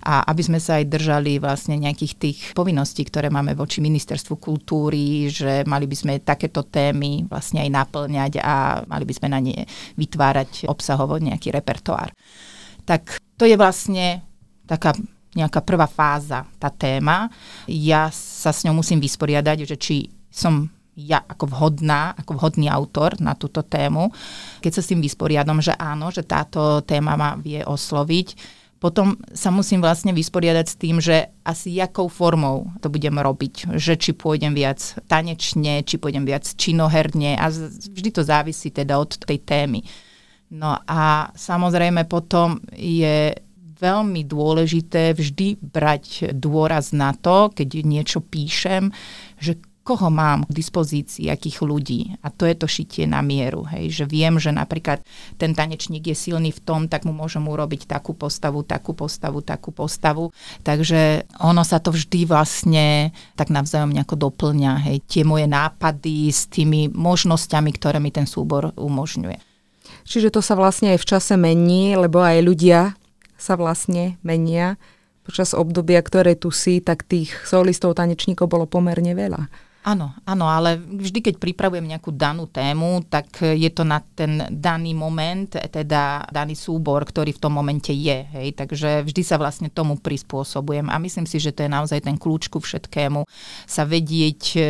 A 0.04 0.25
aby 0.27 0.42
sme 0.42 0.60
sa 0.60 0.82
aj 0.82 0.89
držali 0.89 1.38
vlastne 1.38 1.77
nejakých 1.77 2.13
tých 2.18 2.39
povinností, 2.58 3.06
ktoré 3.06 3.30
máme 3.30 3.54
voči 3.54 3.80
ministerstvu 3.80 4.42
kultúry, 4.42 5.30
že 5.30 5.63
mali 5.70 5.86
by 5.86 5.96
sme 5.96 6.13
takéto 6.25 6.66
témy 6.66 7.30
vlastne 7.30 7.62
aj 7.62 7.70
naplňať 7.70 8.34
a 8.42 8.84
mali 8.89 9.06
by 9.06 9.13
sme 9.13 9.27
na 9.32 9.39
ne 9.39 9.63
vytvárať 9.96 10.66
obsahovo 10.66 11.22
nejaký 11.22 11.54
repertoár 11.54 12.10
tak 12.88 13.20
to 13.36 13.44
je 13.44 13.60
vlastne 13.60 14.24
taká 14.63 14.96
nejaká 15.36 15.62
prvá 15.62 15.86
fáza, 15.86 16.48
tá 16.58 16.72
téma. 16.74 17.29
Ja 17.70 18.10
sa 18.10 18.50
s 18.50 18.65
ňou 18.65 18.79
musím 18.79 18.98
vysporiadať, 18.98 19.58
že 19.70 19.75
či 19.77 19.96
som 20.32 20.72
ja 20.98 21.22
ako 21.22 21.46
vhodná, 21.53 22.17
ako 22.17 22.41
vhodný 22.41 22.65
autor 22.74 23.22
na 23.22 23.38
túto 23.38 23.62
tému. 23.62 24.10
Keď 24.65 24.72
sa 24.74 24.82
s 24.82 24.89
tým 24.89 24.98
vysporiadam, 24.98 25.62
že 25.62 25.77
áno, 25.77 26.10
že 26.10 26.25
táto 26.25 26.82
téma 26.82 27.13
ma 27.13 27.38
vie 27.38 27.62
osloviť, 27.62 28.34
potom 28.77 29.17
sa 29.34 29.50
musím 29.50 29.82
vlastne 29.82 30.13
vysporiadať 30.13 30.65
s 30.65 30.77
tým, 30.77 30.98
že 31.01 31.34
asi 31.41 31.77
jakou 31.77 32.10
formou 32.10 32.70
to 32.82 32.94
budem 32.94 33.17
robiť. 33.17 33.74
Že 33.74 33.94
či 33.98 34.12
pôjdem 34.13 34.53
viac 34.53 34.82
tanečne, 35.10 35.82
či 35.82 35.98
pôjdem 35.98 36.25
viac 36.25 36.46
činoherne 36.46 37.38
a 37.41 37.46
vždy 37.50 38.10
to 38.13 38.22
závisí 38.22 38.70
teda 38.70 39.01
od 39.01 39.17
tej 39.17 39.41
témy. 39.41 39.82
No 40.48 40.80
a 40.88 41.27
samozrejme 41.36 42.08
potom 42.08 42.63
je 42.72 43.36
veľmi 43.77 44.25
dôležité 44.25 45.13
vždy 45.13 45.62
brať 45.62 46.34
dôraz 46.34 46.96
na 46.96 47.13
to, 47.13 47.54
keď 47.54 47.86
niečo 47.86 48.20
píšem, 48.25 48.89
že 49.38 49.60
koho 49.88 50.12
mám 50.12 50.44
k 50.44 50.51
dispozícii, 50.51 51.32
akých 51.32 51.63
ľudí. 51.63 52.20
A 52.20 52.27
to 52.27 52.44
je 52.44 52.60
to 52.60 52.68
šitie 52.68 53.08
na 53.08 53.24
mieru. 53.24 53.63
Hej. 53.72 54.04
Že 54.04 54.06
viem, 54.12 54.36
že 54.36 54.51
napríklad 54.51 55.00
ten 55.39 55.56
tanečník 55.56 56.12
je 56.12 56.18
silný 56.27 56.51
v 56.51 56.60
tom, 56.60 56.92
tak 56.92 57.08
mu 57.08 57.16
môžem 57.16 57.48
urobiť 57.48 57.88
takú 57.88 58.12
postavu, 58.12 58.68
takú 58.68 58.92
postavu, 58.92 59.39
takú 59.39 59.72
postavu. 59.72 60.36
Takže 60.68 61.32
ono 61.39 61.63
sa 61.63 61.80
to 61.80 61.96
vždy 61.96 62.27
vlastne 62.27 63.16
tak 63.39 63.48
navzájom 63.48 63.96
nejako 63.96 64.27
doplňa. 64.27 64.92
Hej. 64.92 65.08
Tie 65.08 65.24
moje 65.24 65.48
nápady 65.48 66.36
s 66.36 66.51
tými 66.51 66.92
možnosťami, 66.92 67.72
ktoré 67.72 68.04
mi 68.04 68.12
ten 68.12 68.27
súbor 68.27 68.75
umožňuje. 68.75 69.56
Čiže 70.08 70.34
to 70.34 70.41
sa 70.41 70.56
vlastne 70.56 70.96
aj 70.96 71.00
v 71.03 71.10
čase 71.10 71.34
mení, 71.36 71.96
lebo 71.98 72.24
aj 72.24 72.39
ľudia 72.44 72.96
sa 73.38 73.53
vlastne 73.60 74.17
menia. 74.25 74.79
Počas 75.27 75.51
obdobia, 75.53 76.00
ktoré 76.00 76.39
tu 76.39 76.50
si, 76.50 76.79
tak 76.79 77.03
tých 77.03 77.36
solistov, 77.44 78.00
tanečníkov 78.00 78.48
bolo 78.48 78.65
pomerne 78.65 79.12
veľa. 79.12 79.51
Áno, 79.88 80.12
áno, 80.27 80.51
ale 80.51 80.75
vždy, 80.75 81.24
keď 81.24 81.36
pripravujem 81.39 81.88
nejakú 81.88 82.12
danú 82.12 82.51
tému, 82.51 83.08
tak 83.08 83.39
je 83.39 83.72
to 83.72 83.88
na 83.88 84.03
ten 84.03 84.44
daný 84.51 84.91
moment, 84.91 85.48
teda 85.48 86.27
daný 86.27 86.60
súbor, 86.60 87.08
ktorý 87.08 87.32
v 87.32 87.39
tom 87.39 87.56
momente 87.56 87.96
je. 87.96 88.27
Hej? 88.36 88.60
Takže 88.60 89.08
vždy 89.08 89.24
sa 89.24 89.39
vlastne 89.39 89.72
tomu 89.72 89.96
prispôsobujem 89.96 90.91
a 90.91 91.00
myslím 91.00 91.24
si, 91.24 91.39
že 91.39 91.56
to 91.56 91.63
je 91.63 91.72
naozaj 91.72 92.03
ten 92.03 92.20
kľúč 92.20 92.51
ku 92.51 92.60
všetkému, 92.60 93.24
sa 93.63 93.88
vedieť 93.88 94.44
e, 94.60 94.62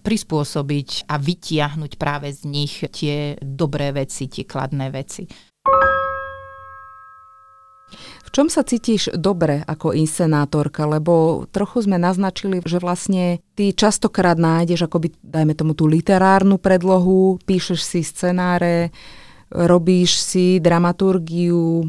prispôsobiť 0.00 1.12
a 1.12 1.20
vytiahnuť 1.20 2.00
práve 2.00 2.32
z 2.32 2.48
nich 2.48 2.80
tie 2.88 3.36
dobré 3.44 3.92
veci, 3.92 4.32
tie 4.32 4.48
kladné 4.48 4.88
veci 4.88 5.28
čom 8.34 8.50
sa 8.50 8.66
cítiš 8.66 9.14
dobre 9.14 9.62
ako 9.62 9.94
inscenátorka? 9.94 10.90
Lebo 10.90 11.46
trochu 11.54 11.86
sme 11.86 12.02
naznačili, 12.02 12.58
že 12.66 12.82
vlastne 12.82 13.38
ty 13.54 13.70
častokrát 13.70 14.34
nájdeš 14.34 14.90
akoby, 14.90 15.14
dajme 15.22 15.54
tomu 15.54 15.78
tú 15.78 15.86
literárnu 15.86 16.58
predlohu, 16.58 17.38
píšeš 17.46 17.78
si 17.78 18.02
scenáre, 18.02 18.90
robíš 19.54 20.18
si 20.18 20.58
dramaturgiu, 20.58 21.86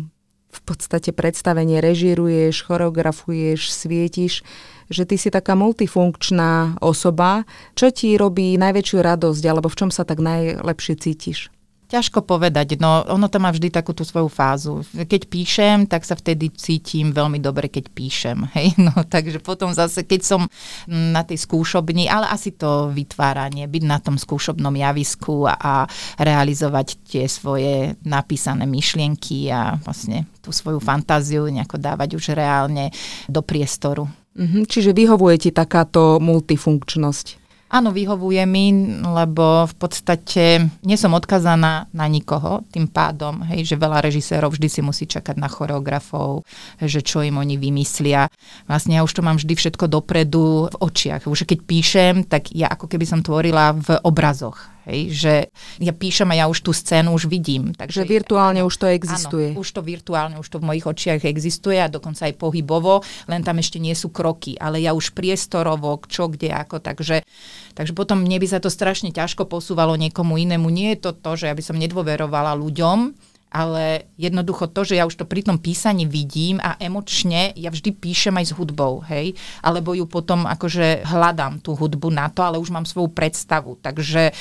v 0.56 0.62
podstate 0.64 1.12
predstavenie 1.12 1.84
režiruješ, 1.84 2.64
choreografuješ, 2.64 3.68
svietiš, 3.68 4.40
že 4.88 5.04
ty 5.04 5.20
si 5.20 5.28
taká 5.28 5.58
multifunkčná 5.58 6.80
osoba. 6.80 7.44
Čo 7.76 7.92
ti 7.92 8.16
robí 8.16 8.56
najväčšiu 8.56 8.98
radosť, 9.04 9.44
alebo 9.50 9.68
v 9.68 9.78
čom 9.84 9.90
sa 9.92 10.08
tak 10.08 10.24
najlepšie 10.24 10.96
cítiš? 10.96 11.52
Ťažko 11.86 12.26
povedať, 12.26 12.82
no 12.82 13.06
ono 13.06 13.30
to 13.30 13.38
má 13.38 13.54
vždy 13.54 13.70
takú 13.70 13.94
tú 13.94 14.02
svoju 14.02 14.26
fázu. 14.26 14.82
Keď 14.90 15.22
píšem, 15.30 15.78
tak 15.86 16.02
sa 16.02 16.18
vtedy 16.18 16.50
cítim 16.50 17.14
veľmi 17.14 17.38
dobre, 17.38 17.70
keď 17.70 17.94
píšem. 17.94 18.42
Hej? 18.58 18.74
No, 18.82 18.92
takže 19.06 19.38
potom 19.38 19.70
zase, 19.70 20.02
keď 20.02 20.22
som 20.26 20.42
na 20.90 21.22
tej 21.22 21.46
skúšobni, 21.46 22.10
ale 22.10 22.26
asi 22.34 22.58
to 22.58 22.90
vytváranie, 22.90 23.70
byť 23.70 23.84
na 23.86 24.02
tom 24.02 24.18
skúšobnom 24.18 24.74
javisku 24.74 25.46
a, 25.46 25.54
a 25.54 25.74
realizovať 26.18 26.98
tie 27.06 27.30
svoje 27.30 27.94
napísané 28.02 28.66
myšlienky 28.66 29.54
a 29.54 29.78
vlastne 29.78 30.26
tú 30.42 30.50
svoju 30.50 30.82
fantáziu 30.82 31.46
nejako 31.46 31.78
dávať 31.78 32.18
už 32.18 32.34
reálne 32.34 32.90
do 33.30 33.46
priestoru. 33.46 34.10
Mhm, 34.36 34.68
čiže 34.68 34.92
vyhovuje 34.92 35.48
ti 35.48 35.50
takáto 35.54 36.20
multifunkčnosť? 36.20 37.45
Áno, 37.66 37.90
vyhovuje 37.90 38.46
mi, 38.46 38.70
lebo 39.02 39.66
v 39.66 39.76
podstate 39.76 40.70
nie 40.86 40.98
som 41.02 41.18
odkazaná 41.18 41.90
na 41.90 42.06
nikoho 42.06 42.62
tým 42.70 42.86
pádom, 42.86 43.42
hej, 43.50 43.66
že 43.66 43.82
veľa 43.82 44.06
režisérov 44.06 44.54
vždy 44.54 44.68
si 44.70 44.82
musí 44.86 45.10
čakať 45.10 45.34
na 45.42 45.50
choreografov, 45.50 46.46
že 46.78 47.02
čo 47.02 47.26
im 47.26 47.42
oni 47.42 47.58
vymyslia. 47.58 48.30
Vlastne 48.70 49.02
ja 49.02 49.02
už 49.02 49.18
to 49.18 49.26
mám 49.26 49.42
vždy 49.42 49.58
všetko 49.58 49.90
dopredu 49.90 50.70
v 50.70 50.76
očiach. 50.78 51.26
Už 51.26 51.50
keď 51.50 51.60
píšem, 51.66 52.14
tak 52.30 52.54
ja 52.54 52.70
ako 52.70 52.86
keby 52.86 53.06
som 53.10 53.26
tvorila 53.26 53.74
v 53.74 53.98
obrazoch. 54.06 54.75
Hej, 54.86 55.02
že 55.18 55.34
ja 55.82 55.94
píšem 55.94 56.30
a 56.30 56.36
ja 56.38 56.46
už 56.46 56.62
tú 56.62 56.70
scénu 56.70 57.18
už 57.18 57.26
vidím. 57.26 57.74
Takže 57.74 58.06
virtuálne 58.06 58.62
už 58.62 58.76
to 58.78 58.86
existuje. 58.86 59.58
Áno, 59.58 59.66
už 59.66 59.70
to 59.74 59.82
virtuálne, 59.82 60.38
už 60.38 60.46
to 60.46 60.62
v 60.62 60.68
mojich 60.70 60.86
očiach 60.86 61.26
existuje 61.26 61.82
a 61.82 61.90
dokonca 61.90 62.30
aj 62.30 62.38
pohybovo, 62.38 63.02
len 63.26 63.42
tam 63.42 63.58
ešte 63.58 63.82
nie 63.82 63.98
sú 63.98 64.14
kroky, 64.14 64.54
ale 64.62 64.86
ja 64.86 64.94
už 64.94 65.18
priestorovo, 65.18 65.98
čo, 66.06 66.30
kde, 66.30 66.54
ako, 66.54 66.86
takže, 66.86 67.26
takže 67.74 67.98
potom 67.98 68.22
mne 68.22 68.38
by 68.38 68.48
sa 68.48 68.62
to 68.62 68.70
strašne 68.70 69.10
ťažko 69.10 69.50
posúvalo 69.50 69.98
niekomu 69.98 70.38
inému. 70.38 70.70
Nie 70.70 70.94
je 70.94 71.10
to 71.10 71.12
to, 71.18 71.34
že 71.34 71.50
ja 71.50 71.58
by 71.58 71.64
som 71.66 71.82
nedôverovala 71.82 72.54
ľuďom, 72.54 73.18
ale 73.56 74.12
jednoducho 74.20 74.68
to, 74.68 74.84
že 74.84 75.00
ja 75.00 75.08
už 75.08 75.16
to 75.16 75.24
pri 75.24 75.48
tom 75.48 75.56
písaní 75.56 76.04
vidím 76.04 76.60
a 76.60 76.76
emočne 76.76 77.56
ja 77.56 77.72
vždy 77.72 77.96
píšem 77.96 78.36
aj 78.36 78.52
s 78.52 78.56
hudbou, 78.60 79.00
hej, 79.08 79.32
alebo 79.64 79.96
ju 79.96 80.04
potom 80.04 80.44
akože 80.44 81.08
hľadám 81.08 81.64
tú 81.64 81.72
hudbu 81.72 82.12
na 82.12 82.28
to, 82.28 82.44
ale 82.44 82.60
už 82.60 82.76
mám 82.76 82.84
svoju 82.84 83.16
predstavu, 83.16 83.80
takže 83.80 84.36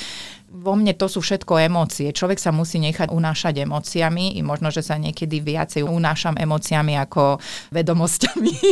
vo 0.54 0.78
mne 0.78 0.94
to 0.94 1.10
sú 1.10 1.18
všetko 1.18 1.66
emócie. 1.66 2.14
Človek 2.14 2.38
sa 2.38 2.54
musí 2.54 2.78
nechať 2.78 3.10
unášať 3.10 3.66
emóciami 3.66 4.38
i 4.38 4.40
možno, 4.46 4.70
že 4.70 4.86
sa 4.86 4.94
niekedy 4.94 5.42
viacej 5.42 5.82
unášam 5.82 6.38
emóciami 6.38 6.94
ako 6.94 7.42
vedomosťami. 7.74 8.54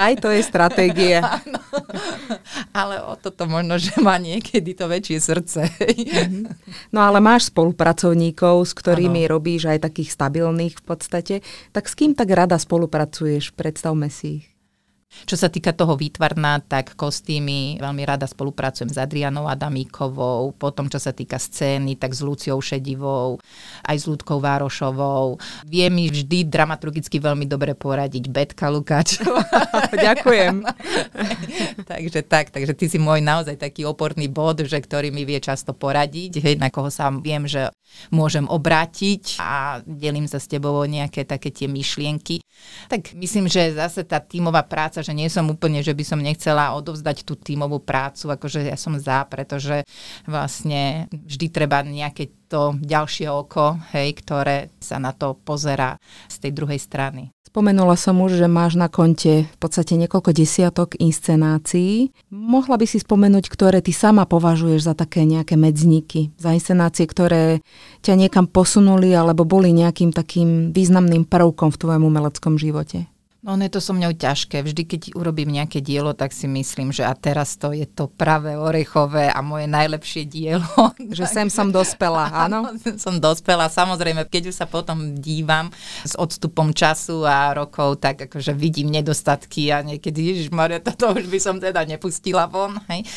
Aj 0.00 0.14
to 0.16 0.30
je 0.30 0.40
stratégia. 0.46 1.42
Ale 2.78 3.02
o 3.02 3.18
toto 3.18 3.50
možno, 3.50 3.76
že 3.76 3.94
má 3.98 4.16
niekedy 4.16 4.78
to 4.78 4.86
väčšie 4.86 5.18
srdce. 5.18 5.60
Mhm. 5.66 6.40
No 6.94 7.02
ale 7.02 7.18
máš 7.18 7.50
spolupracovníkov, 7.50 8.66
s 8.66 8.72
ktorými 8.74 9.26
ano. 9.26 9.38
robíš 9.38 9.70
aj 9.70 9.90
takých 9.90 10.14
stabilných 10.14 10.74
v 10.78 10.84
podstate. 10.84 11.34
Tak 11.74 11.90
s 11.90 11.94
kým 11.98 12.14
tak 12.14 12.30
rada 12.30 12.58
spolupracuješ? 12.58 13.54
Predstavme 13.54 14.10
si 14.10 14.42
ich. 14.42 14.49
Čo 15.10 15.34
sa 15.34 15.50
týka 15.50 15.74
toho 15.74 15.98
výtvarná, 15.98 16.62
tak 16.62 16.94
kostýmy 16.94 17.82
veľmi 17.82 18.02
rada 18.06 18.30
spolupracujem 18.30 18.94
s 18.94 18.96
Adrianou 18.96 19.50
Adamíkovou, 19.50 20.54
potom 20.54 20.86
čo 20.86 21.02
sa 21.02 21.10
týka 21.10 21.36
scény, 21.36 21.98
tak 21.98 22.14
s 22.14 22.22
Luciou 22.22 22.62
Šedivou, 22.62 23.42
aj 23.84 23.96
s 23.98 24.04
Ľudkou 24.06 24.38
Várošovou. 24.38 25.36
Vie 25.66 25.86
mi 25.90 26.06
vždy 26.08 26.46
dramaturgicky 26.46 27.18
veľmi 27.18 27.44
dobre 27.50 27.74
poradiť 27.74 28.24
Betka 28.30 28.70
Lukáčová. 28.70 29.42
Ďakujem. 30.06 30.62
takže 31.90 32.20
tak, 32.24 32.54
takže 32.54 32.78
ty 32.78 32.86
si 32.86 33.02
môj 33.02 33.18
naozaj 33.18 33.58
taký 33.58 33.82
oporný 33.84 34.30
bod, 34.30 34.62
že 34.62 34.78
ktorý 34.78 35.10
mi 35.10 35.26
vie 35.26 35.42
často 35.42 35.74
poradiť, 35.74 36.38
hej, 36.38 36.54
na 36.62 36.70
koho 36.70 36.88
sa 36.88 37.10
viem, 37.10 37.50
že 37.50 37.68
môžem 38.14 38.46
obrátiť 38.46 39.42
a 39.42 39.82
delím 39.82 40.30
sa 40.30 40.38
s 40.38 40.46
tebou 40.46 40.78
o 40.78 40.86
nejaké 40.86 41.26
také 41.26 41.50
tie 41.50 41.66
myšlienky. 41.66 42.40
Tak 42.86 43.16
myslím, 43.16 43.50
že 43.50 43.74
zase 43.74 44.06
tá 44.06 44.22
tímová 44.22 44.62
práca 44.62 44.99
sa, 45.00 45.08
že 45.08 45.16
nie 45.16 45.32
som 45.32 45.48
úplne, 45.48 45.80
že 45.80 45.96
by 45.96 46.04
som 46.04 46.20
nechcela 46.20 46.76
odovzdať 46.76 47.24
tú 47.24 47.40
tímovú 47.40 47.80
prácu, 47.80 48.28
akože 48.28 48.68
ja 48.68 48.76
som 48.76 49.00
za, 49.00 49.24
pretože 49.24 49.88
vlastne 50.28 51.08
vždy 51.10 51.46
treba 51.48 51.80
nejaké 51.80 52.28
to 52.52 52.76
ďalšie 52.76 53.32
oko, 53.32 53.80
hej, 53.96 54.12
ktoré 54.20 54.68
sa 54.76 55.00
na 55.00 55.16
to 55.16 55.40
pozera 55.40 55.96
z 56.28 56.36
tej 56.44 56.52
druhej 56.52 56.76
strany. 56.76 57.32
Spomenula 57.50 57.98
som 57.98 58.14
už, 58.22 58.38
že 58.38 58.46
máš 58.46 58.78
na 58.78 58.86
konte 58.86 59.42
v 59.42 59.56
podstate 59.58 59.98
niekoľko 59.98 60.30
desiatok 60.30 60.94
inscenácií. 61.02 62.14
Mohla 62.30 62.78
by 62.78 62.86
si 62.86 63.02
spomenúť, 63.02 63.50
ktoré 63.50 63.82
ty 63.82 63.90
sama 63.90 64.22
považuješ 64.22 64.86
za 64.86 64.94
také 64.94 65.26
nejaké 65.26 65.58
medzníky, 65.58 66.30
za 66.38 66.54
inscenácie, 66.54 67.10
ktoré 67.10 67.58
ťa 68.06 68.14
niekam 68.14 68.46
posunuli 68.46 69.10
alebo 69.10 69.42
boli 69.42 69.74
nejakým 69.74 70.14
takým 70.14 70.70
významným 70.70 71.26
prvkom 71.26 71.74
v 71.74 71.80
tvojom 71.82 72.06
umeleckom 72.06 72.54
živote? 72.54 73.10
No 73.40 73.56
je 73.56 73.72
to 73.72 73.80
so 73.80 73.96
mňou 73.96 74.12
ťažké. 74.12 74.60
Vždy, 74.60 74.82
keď 74.84 75.02
urobím 75.16 75.56
nejaké 75.56 75.80
dielo, 75.80 76.12
tak 76.12 76.28
si 76.36 76.44
myslím, 76.44 76.92
že 76.92 77.08
a 77.08 77.16
teraz 77.16 77.56
to 77.56 77.72
je 77.72 77.88
to 77.88 78.04
pravé 78.04 78.60
orechové 78.60 79.32
a 79.32 79.40
moje 79.40 79.64
najlepšie 79.64 80.28
dielo. 80.28 80.68
Že 81.16 81.24
sem 81.24 81.48
som 81.48 81.72
dospela, 81.72 82.28
áno? 82.44 82.76
som 83.00 83.16
dospela. 83.16 83.72
Samozrejme, 83.72 84.28
keď 84.28 84.52
už 84.52 84.60
sa 84.60 84.68
potom 84.68 85.16
dívam 85.16 85.72
s 86.04 86.12
odstupom 86.20 86.76
času 86.76 87.24
a 87.24 87.56
rokov, 87.56 88.04
tak 88.04 88.28
akože 88.28 88.52
vidím 88.52 88.92
nedostatky 88.92 89.72
a 89.72 89.80
niekedy, 89.80 90.36
ježišmarja, 90.36 90.84
toto 90.84 91.16
už 91.16 91.24
by 91.32 91.40
som 91.40 91.56
teda 91.56 91.88
nepustila 91.88 92.44
von. 92.44 92.76
Hej. 92.92 93.08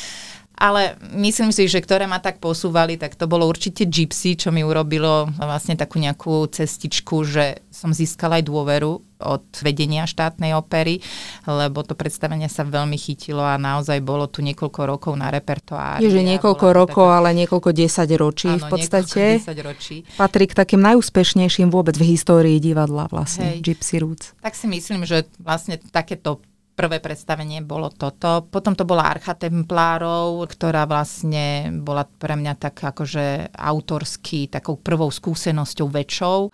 Ale 0.54 0.96
myslím 1.18 1.50
si, 1.50 1.66
že 1.66 1.82
ktoré 1.82 2.06
ma 2.06 2.22
tak 2.22 2.38
posúvali, 2.38 2.96
tak 2.96 3.18
to 3.18 3.26
bolo 3.26 3.50
určite 3.50 3.90
Gypsy, 3.90 4.38
čo 4.38 4.54
mi 4.54 4.62
urobilo 4.62 5.28
vlastne 5.36 5.74
takú 5.74 5.98
nejakú 5.98 6.46
cestičku, 6.46 7.26
že 7.26 7.66
som 7.74 7.90
získala 7.90 8.38
aj 8.40 8.46
dôveru 8.46 8.92
od 9.24 9.44
vedenia 9.64 10.04
štátnej 10.06 10.54
opery, 10.54 11.00
lebo 11.48 11.82
to 11.82 11.96
predstavenie 11.96 12.52
sa 12.52 12.68
veľmi 12.68 13.00
chytilo 13.00 13.42
a 13.42 13.56
naozaj 13.56 14.04
bolo 14.04 14.28
tu 14.28 14.44
niekoľko 14.44 14.82
rokov 14.84 15.14
na 15.16 15.32
repertoári. 15.32 16.04
Je, 16.04 16.12
že 16.12 16.22
niekoľko 16.22 16.68
rokov, 16.76 17.08
taká... 17.08 17.18
ale 17.24 17.30
niekoľko 17.44 17.70
desať 17.72 18.10
ročí 18.20 18.52
áno, 18.52 18.62
v 18.62 18.66
podstate. 18.70 19.42
ročí. 19.64 20.04
Patrí 20.20 20.46
k 20.46 20.54
takým 20.54 20.84
najúspešnejším 20.84 21.72
vôbec 21.72 21.96
v 21.98 22.14
histórii 22.14 22.60
divadla 22.60 23.08
vlastne, 23.10 23.58
Hej. 23.58 23.74
Gypsy 23.74 23.96
Roots. 24.04 24.36
Tak 24.44 24.54
si 24.54 24.68
myslím, 24.68 25.08
že 25.08 25.26
vlastne 25.40 25.80
takéto 25.80 26.44
prvé 26.74 26.98
predstavenie 26.98 27.62
bolo 27.62 27.94
toto. 27.94 28.50
Potom 28.50 28.74
to 28.74 28.84
bola 28.84 29.06
Archa 29.06 29.38
Templárov, 29.38 30.42
ktorá 30.50 30.90
vlastne 30.90 31.70
bola 31.86 32.04
pre 32.06 32.34
mňa 32.34 32.54
tak 32.58 32.82
akože 32.82 33.54
autorský, 33.54 34.50
takou 34.50 34.82
prvou 34.82 35.14
skúsenosťou 35.14 35.88
väčšou. 35.88 36.50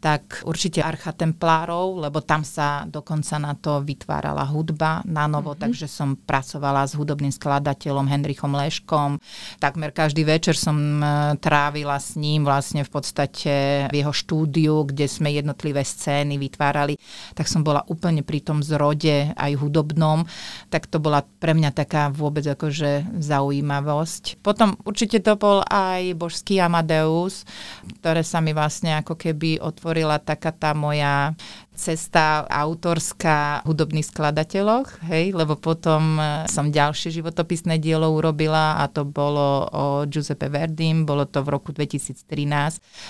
Tak 0.00 0.48
určite 0.48 0.80
Archa 0.80 1.12
Templárov, 1.12 2.00
lebo 2.00 2.24
tam 2.24 2.40
sa 2.40 2.88
dokonca 2.88 3.36
na 3.36 3.52
to 3.52 3.84
vytvárala 3.84 4.48
hudba 4.48 5.04
na 5.04 5.28
novo, 5.28 5.52
mm-hmm. 5.52 5.64
takže 5.68 5.86
som 5.92 6.16
pracovala 6.16 6.88
s 6.88 6.96
hudobným 6.96 7.28
skladateľom 7.28 8.08
Henrichom 8.08 8.56
Leškom. 8.56 9.20
Takmer 9.60 9.92
každý 9.92 10.24
večer 10.24 10.56
som 10.56 10.76
e, 10.76 11.36
trávila 11.36 12.00
s 12.00 12.16
ním 12.16 12.48
vlastne 12.48 12.80
v 12.80 12.90
podstate 12.90 13.52
v 13.92 13.94
jeho 14.00 14.08
štúdiu, 14.16 14.88
kde 14.88 15.04
sme 15.04 15.36
jednotlivé 15.36 15.84
scény 15.84 16.40
vytvárali. 16.40 16.96
Tak 17.36 17.44
som 17.44 17.60
bola 17.60 17.84
úplne 17.84 18.24
pri 18.24 18.40
tom 18.40 18.64
zrode 18.64 19.36
aj 19.36 19.52
hudobnom, 19.60 20.24
tak 20.72 20.88
to 20.88 20.96
bola 20.96 21.20
pre 21.44 21.52
mňa 21.52 21.76
taká 21.76 22.08
vôbec 22.08 22.48
akože 22.48 23.20
zaujímavosť. 23.20 24.40
Potom 24.40 24.80
určite 24.88 25.20
to 25.20 25.36
bol 25.36 25.60
aj 25.68 26.16
božský 26.16 26.56
Amadeus, 26.56 27.44
ktoré 28.00 28.24
sa 28.24 28.40
mi 28.40 28.56
vlastne 28.56 28.96
ako 28.96 29.20
keby 29.20 29.60
otvorila 29.90 30.22
taká 30.22 30.54
tá 30.54 30.70
moja 30.70 31.34
cesta 31.80 32.44
autorská 32.44 33.64
hudobných 33.64 34.04
skladateľoch, 34.04 35.00
hej, 35.08 35.32
lebo 35.32 35.56
potom 35.56 36.20
e, 36.20 36.44
som 36.44 36.68
ďalšie 36.68 37.08
životopisné 37.08 37.80
dielo 37.80 38.12
urobila 38.12 38.84
a 38.84 38.84
to 38.92 39.08
bolo 39.08 39.64
o 39.72 39.84
Giuseppe 40.04 40.52
Verdim, 40.52 41.08
bolo 41.08 41.24
to 41.24 41.40
v 41.40 41.48
roku 41.56 41.72
2013 41.72 42.28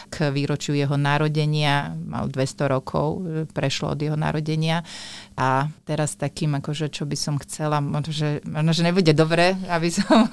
k 0.07 0.31
výročiu 0.31 0.79
jeho 0.79 0.95
narodenia, 0.95 1.99
mal 1.99 2.31
200 2.31 2.71
rokov, 2.71 3.07
e, 3.27 3.51
prešlo 3.51 3.99
od 3.99 3.99
jeho 3.99 4.15
narodenia 4.15 4.87
a 5.35 5.67
teraz 5.83 6.15
takým, 6.15 6.55
akože 6.63 6.95
čo 6.95 7.11
by 7.11 7.19
som 7.19 7.35
chcela, 7.43 7.83
možno, 7.83 8.15
že, 8.15 8.31
možno, 8.47 8.71
že 8.71 8.87
nebude 8.87 9.11
dobre, 9.11 9.59
aby 9.67 9.91
som 9.99 10.31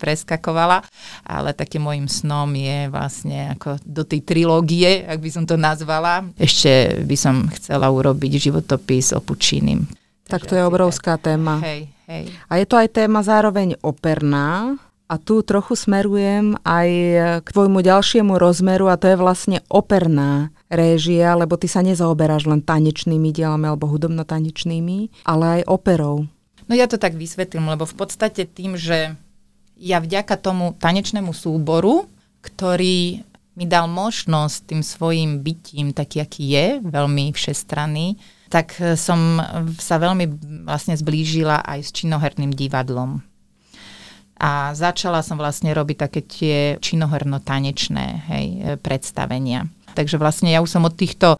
preskakovala, 0.00 0.88
ale 1.28 1.52
takým 1.52 1.84
môjim 1.84 2.08
snom 2.08 2.48
je 2.56 2.88
vlastne 2.88 3.52
ako 3.52 3.76
do 3.84 4.08
tej 4.08 4.24
trilógie, 4.24 5.04
ak 5.04 5.20
by 5.20 5.28
som 5.28 5.44
to 5.44 5.60
nazvala. 5.60 6.24
Ešte 6.40 7.04
by 7.04 7.16
som 7.20 7.41
chcela 7.50 7.90
urobiť 7.90 8.50
životopis 8.50 9.16
o 9.16 9.20
Pučinim. 9.22 9.88
Tak 10.28 10.46
to 10.46 10.54
je 10.54 10.62
obrovská 10.62 11.18
tak. 11.18 11.34
téma. 11.34 11.58
Hej, 11.64 11.90
hej. 12.06 12.24
A 12.46 12.62
je 12.62 12.66
to 12.66 12.78
aj 12.78 12.88
téma 12.94 13.24
zároveň 13.24 13.80
operná, 13.82 14.78
a 15.12 15.20
tu 15.20 15.44
trochu 15.44 15.76
smerujem 15.76 16.56
aj 16.64 16.88
k 17.44 17.48
tvojmu 17.52 17.84
ďalšiemu 17.84 18.40
rozmeru 18.40 18.88
a 18.88 18.96
to 18.96 19.12
je 19.12 19.20
vlastne 19.20 19.58
operná 19.68 20.48
réžia, 20.72 21.36
lebo 21.36 21.60
ty 21.60 21.68
sa 21.68 21.84
nezaoberáš 21.84 22.48
len 22.48 22.64
tanečnými 22.64 23.28
dielami 23.28 23.68
alebo 23.68 23.92
hudobno-tanečnými, 23.92 25.28
ale 25.28 25.60
aj 25.60 25.62
operou. 25.68 26.24
No 26.64 26.72
ja 26.72 26.88
to 26.88 26.96
tak 26.96 27.12
vysvetlím, 27.12 27.68
lebo 27.68 27.84
v 27.84 27.92
podstate 27.92 28.48
tým, 28.48 28.80
že 28.80 29.12
ja 29.76 30.00
vďaka 30.00 30.40
tomu 30.40 30.72
tanečnému 30.80 31.36
súboru, 31.36 32.08
ktorý 32.40 33.20
mi 33.52 33.68
dal 33.68 33.84
možnosť 33.88 34.72
tým 34.72 34.82
svojim 34.82 35.44
bytím, 35.44 35.92
taký 35.92 36.24
aký 36.24 36.44
je, 36.56 36.66
veľmi 36.80 37.36
všestranný, 37.36 38.16
tak 38.48 38.76
e, 38.80 38.96
som 38.96 39.40
sa 39.76 39.96
veľmi 40.00 40.24
vlastne 40.64 40.96
zblížila 40.96 41.60
aj 41.64 41.78
s 41.84 41.90
činoherným 41.92 42.52
divadlom. 42.52 43.20
A 44.42 44.74
začala 44.74 45.22
som 45.22 45.38
vlastne 45.38 45.70
robiť 45.70 45.96
také 45.96 46.20
tie 46.24 46.56
činoherno-tanečné 46.80 48.06
hej, 48.32 48.46
e, 48.48 48.60
predstavenia. 48.80 49.68
Takže 49.92 50.16
vlastne 50.16 50.48
ja 50.48 50.64
už 50.64 50.72
som 50.72 50.88
od 50.88 50.96
týchto 50.96 51.36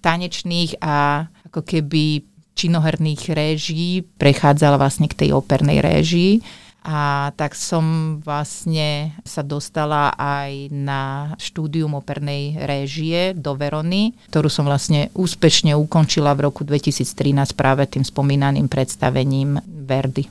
tanečných 0.00 0.80
a 0.80 1.28
ako 1.52 1.60
keby 1.60 2.24
činoherných 2.56 3.22
réžií 3.32 4.04
prechádzala 4.16 4.80
vlastne 4.80 5.08
k 5.08 5.24
tej 5.24 5.30
opernej 5.36 5.80
réžii 5.84 6.40
a 6.80 7.28
tak 7.36 7.52
som 7.52 8.16
vlastne 8.24 9.12
sa 9.28 9.44
dostala 9.44 10.16
aj 10.16 10.72
na 10.72 11.32
štúdium 11.36 11.92
opernej 11.92 12.56
réžie 12.56 13.36
do 13.36 13.52
Verony, 13.52 14.16
ktorú 14.32 14.48
som 14.48 14.64
vlastne 14.64 15.12
úspešne 15.12 15.76
ukončila 15.76 16.32
v 16.32 16.48
roku 16.48 16.64
2013 16.64 17.52
práve 17.52 17.84
tým 17.84 18.04
spomínaným 18.04 18.68
predstavením 18.72 19.60
Verdy. 19.68 20.24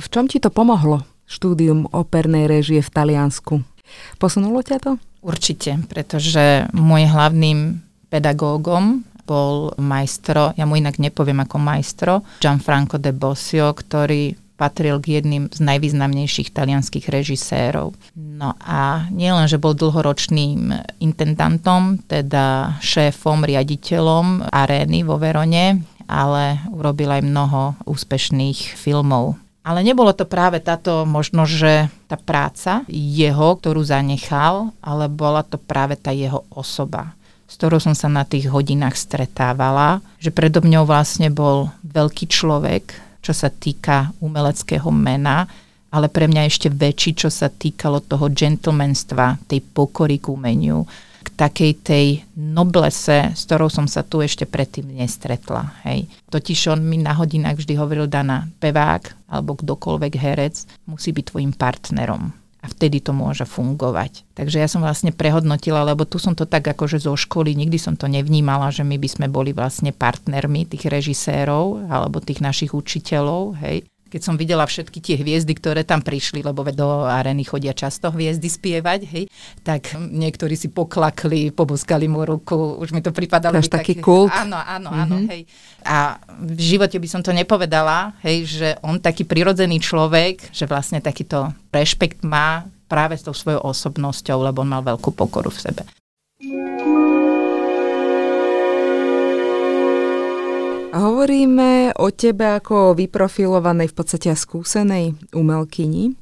V 0.00 0.06
čom 0.08 0.24
ti 0.26 0.40
to 0.40 0.48
pomohlo, 0.48 1.04
štúdium 1.28 1.86
opernej 1.92 2.48
réžie 2.48 2.80
v 2.80 2.90
Taliansku? 2.90 3.62
Posunulo 4.16 4.64
ťa 4.64 4.76
to? 4.80 4.92
Určite, 5.20 5.84
pretože 5.86 6.64
môj 6.72 7.04
hlavným 7.12 7.84
pedagógom 8.08 9.04
bol 9.24 9.72
majstro, 9.80 10.56
ja 10.56 10.64
mu 10.64 10.76
inak 10.76 11.00
nepoviem 11.00 11.42
ako 11.44 11.56
majstro, 11.60 12.12
Gianfranco 12.40 12.96
de 12.96 13.12
Bossio, 13.14 13.72
ktorý 13.72 14.36
patril 14.60 15.00
k 15.00 15.16
jedným 15.16 15.48
z 15.48 15.56
najvýznamnejších 15.64 16.52
talianských 16.52 17.08
režisérov. 17.08 17.96
No 18.12 18.52
a 18.60 19.08
nielen, 19.08 19.48
že 19.48 19.56
bol 19.56 19.72
dlhoročným 19.72 20.68
intendantom, 21.00 21.96
teda 22.04 22.76
šéfom, 22.84 23.40
riaditeľom 23.48 24.52
arény 24.52 25.00
vo 25.08 25.16
Verone, 25.16 25.80
ale 26.04 26.60
urobil 26.76 27.08
aj 27.08 27.24
mnoho 27.24 27.80
úspešných 27.88 28.76
filmov. 28.76 29.40
Ale 29.64 29.80
nebolo 29.84 30.12
to 30.12 30.28
práve 30.28 30.60
táto 30.60 31.04
možno, 31.08 31.44
že 31.44 31.88
tá 32.08 32.16
práca 32.16 32.84
jeho, 32.88 33.56
ktorú 33.56 33.80
zanechal, 33.84 34.72
ale 34.80 35.08
bola 35.08 35.44
to 35.44 35.56
práve 35.56 35.96
tá 35.96 36.12
jeho 36.12 36.44
osoba 36.52 37.16
s 37.50 37.58
ktorou 37.58 37.82
som 37.82 37.98
sa 37.98 38.06
na 38.06 38.22
tých 38.22 38.46
hodinách 38.46 38.94
stretávala, 38.94 39.98
že 40.22 40.30
predo 40.30 40.62
mňou 40.62 40.86
vlastne 40.86 41.34
bol 41.34 41.74
veľký 41.82 42.30
človek, 42.30 42.94
čo 43.18 43.34
sa 43.34 43.50
týka 43.50 44.14
umeleckého 44.22 44.86
mena, 44.94 45.50
ale 45.90 46.06
pre 46.06 46.30
mňa 46.30 46.46
ešte 46.46 46.70
väčší, 46.70 47.26
čo 47.26 47.28
sa 47.28 47.50
týkalo 47.50 47.98
toho 48.06 48.30
gentlemanstva, 48.30 49.42
tej 49.50 49.66
pokory 49.66 50.22
k 50.22 50.30
umeniu, 50.30 50.86
k 51.20 51.28
takej 51.34 51.72
tej 51.82 52.06
noblese, 52.38 53.34
s 53.34 53.42
ktorou 53.50 53.66
som 53.66 53.90
sa 53.90 54.06
tu 54.06 54.22
ešte 54.22 54.46
predtým 54.46 54.86
nestretla. 54.86 55.74
Hej. 55.82 56.06
Totiž 56.30 56.70
on 56.70 56.86
mi 56.86 57.02
na 57.02 57.18
hodinách 57.18 57.58
vždy 57.58 57.74
hovoril, 57.74 58.06
Dana, 58.06 58.46
pevák 58.62 59.26
alebo 59.26 59.58
kdokoľvek 59.58 60.12
herec 60.14 60.86
musí 60.86 61.10
byť 61.10 61.24
tvojim 61.34 61.52
partnerom 61.52 62.39
a 62.60 62.66
vtedy 62.68 63.00
to 63.00 63.16
môže 63.16 63.48
fungovať. 63.48 64.28
Takže 64.36 64.60
ja 64.60 64.68
som 64.68 64.84
vlastne 64.84 65.10
prehodnotila, 65.10 65.84
lebo 65.84 66.04
tu 66.04 66.20
som 66.20 66.36
to 66.36 66.44
tak 66.44 66.68
akože 66.68 67.00
zo 67.00 67.16
školy, 67.16 67.56
nikdy 67.56 67.80
som 67.80 67.96
to 67.96 68.04
nevnímala, 68.04 68.68
že 68.68 68.84
my 68.84 69.00
by 69.00 69.08
sme 69.08 69.26
boli 69.32 69.56
vlastne 69.56 69.96
partnermi 69.96 70.68
tých 70.68 70.88
režisérov 70.88 71.88
alebo 71.88 72.20
tých 72.20 72.44
našich 72.44 72.76
učiteľov, 72.76 73.56
hej. 73.64 73.88
Keď 74.10 74.20
som 74.20 74.34
videla 74.34 74.66
všetky 74.66 74.98
tie 74.98 75.14
hviezdy, 75.14 75.54
ktoré 75.54 75.86
tam 75.86 76.02
prišli, 76.02 76.42
lebo 76.42 76.66
do 76.74 77.06
arény 77.06 77.46
chodia 77.46 77.70
často 77.70 78.10
hviezdy 78.10 78.50
spievať, 78.50 79.00
hej, 79.06 79.24
tak 79.62 79.94
niektorí 79.96 80.58
si 80.58 80.66
poklakli, 80.66 81.54
poboskali 81.54 82.10
mu 82.10 82.26
ruku, 82.26 82.76
už 82.82 82.90
mi 82.90 83.00
to 83.00 83.14
pripadalo. 83.14 83.62
Až 83.62 83.70
taký 83.70 84.02
kult. 84.02 84.34
Áno, 84.34 84.58
áno, 84.58 84.90
mm-hmm. 84.90 85.02
áno, 85.06 85.16
hej. 85.30 85.46
A 85.86 86.18
v 86.42 86.58
živote 86.58 86.98
by 86.98 87.08
som 87.08 87.22
to 87.22 87.30
nepovedala, 87.30 88.18
hej, 88.26 88.50
že 88.50 88.68
on 88.82 88.98
taký 88.98 89.22
prirodzený 89.22 89.78
človek, 89.78 90.50
že 90.50 90.66
vlastne 90.66 90.98
takýto 90.98 91.54
rešpekt 91.70 92.26
má 92.26 92.66
práve 92.90 93.14
s 93.14 93.22
tou 93.22 93.32
svojou 93.32 93.62
osobnosťou, 93.62 94.42
lebo 94.42 94.66
on 94.66 94.74
mal 94.74 94.82
veľkú 94.82 95.14
pokoru 95.14 95.54
v 95.54 95.62
sebe. 95.70 95.82
Hovoríme 100.90 101.94
o 102.02 102.10
tebe 102.10 102.58
ako 102.58 102.98
vyprofilovanej 102.98 103.94
v 103.94 103.96
podstate 103.96 104.26
a 104.26 104.34
skúsenej 104.34 105.14
umelkyni, 105.30 106.18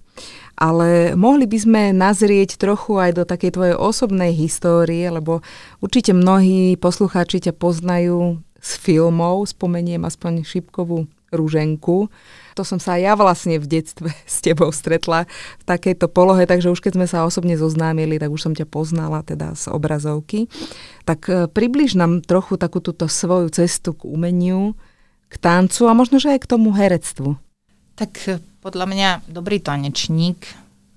ale 0.60 1.16
mohli 1.16 1.48
by 1.48 1.58
sme 1.58 1.82
nazrieť 1.96 2.60
trochu 2.60 3.00
aj 3.00 3.16
do 3.16 3.24
takej 3.24 3.56
tvojej 3.56 3.76
osobnej 3.80 4.36
histórie, 4.36 5.08
lebo 5.08 5.40
určite 5.80 6.12
mnohí 6.12 6.76
poslucháči 6.76 7.48
ťa 7.48 7.56
poznajú 7.56 8.44
z 8.60 8.70
filmov, 8.76 9.48
spomeniem 9.48 10.04
aspoň 10.04 10.44
Šipkovú 10.44 11.08
rúženku. 11.32 12.08
To 12.56 12.62
som 12.66 12.80
sa 12.82 12.98
ja 12.98 13.14
vlastne 13.14 13.60
v 13.60 13.66
detstve 13.66 14.10
s 14.26 14.40
tebou 14.40 14.72
stretla 14.72 15.28
v 15.60 15.64
takejto 15.64 16.08
polohe, 16.10 16.48
takže 16.48 16.72
už 16.72 16.80
keď 16.80 16.92
sme 16.98 17.06
sa 17.06 17.28
osobne 17.28 17.54
zoznámili, 17.54 18.16
tak 18.16 18.32
už 18.32 18.50
som 18.50 18.54
ťa 18.56 18.66
poznala 18.68 19.22
teda 19.22 19.54
z 19.54 19.70
obrazovky. 19.70 20.48
Tak 21.04 21.20
e, 21.28 21.32
približ 21.48 21.94
nám 21.98 22.24
trochu 22.24 22.56
takú 22.56 22.80
túto 22.80 23.06
svoju 23.06 23.52
cestu 23.52 23.94
k 23.94 24.08
umeniu, 24.08 24.74
k 25.28 25.34
tancu 25.36 25.86
a 25.86 25.92
možno, 25.92 26.16
že 26.16 26.32
aj 26.36 26.48
k 26.48 26.50
tomu 26.50 26.72
herectvu. 26.72 27.36
Tak 27.94 28.12
e, 28.26 28.40
podľa 28.64 28.86
mňa 28.88 29.08
dobrý 29.28 29.60
tanečník 29.60 30.48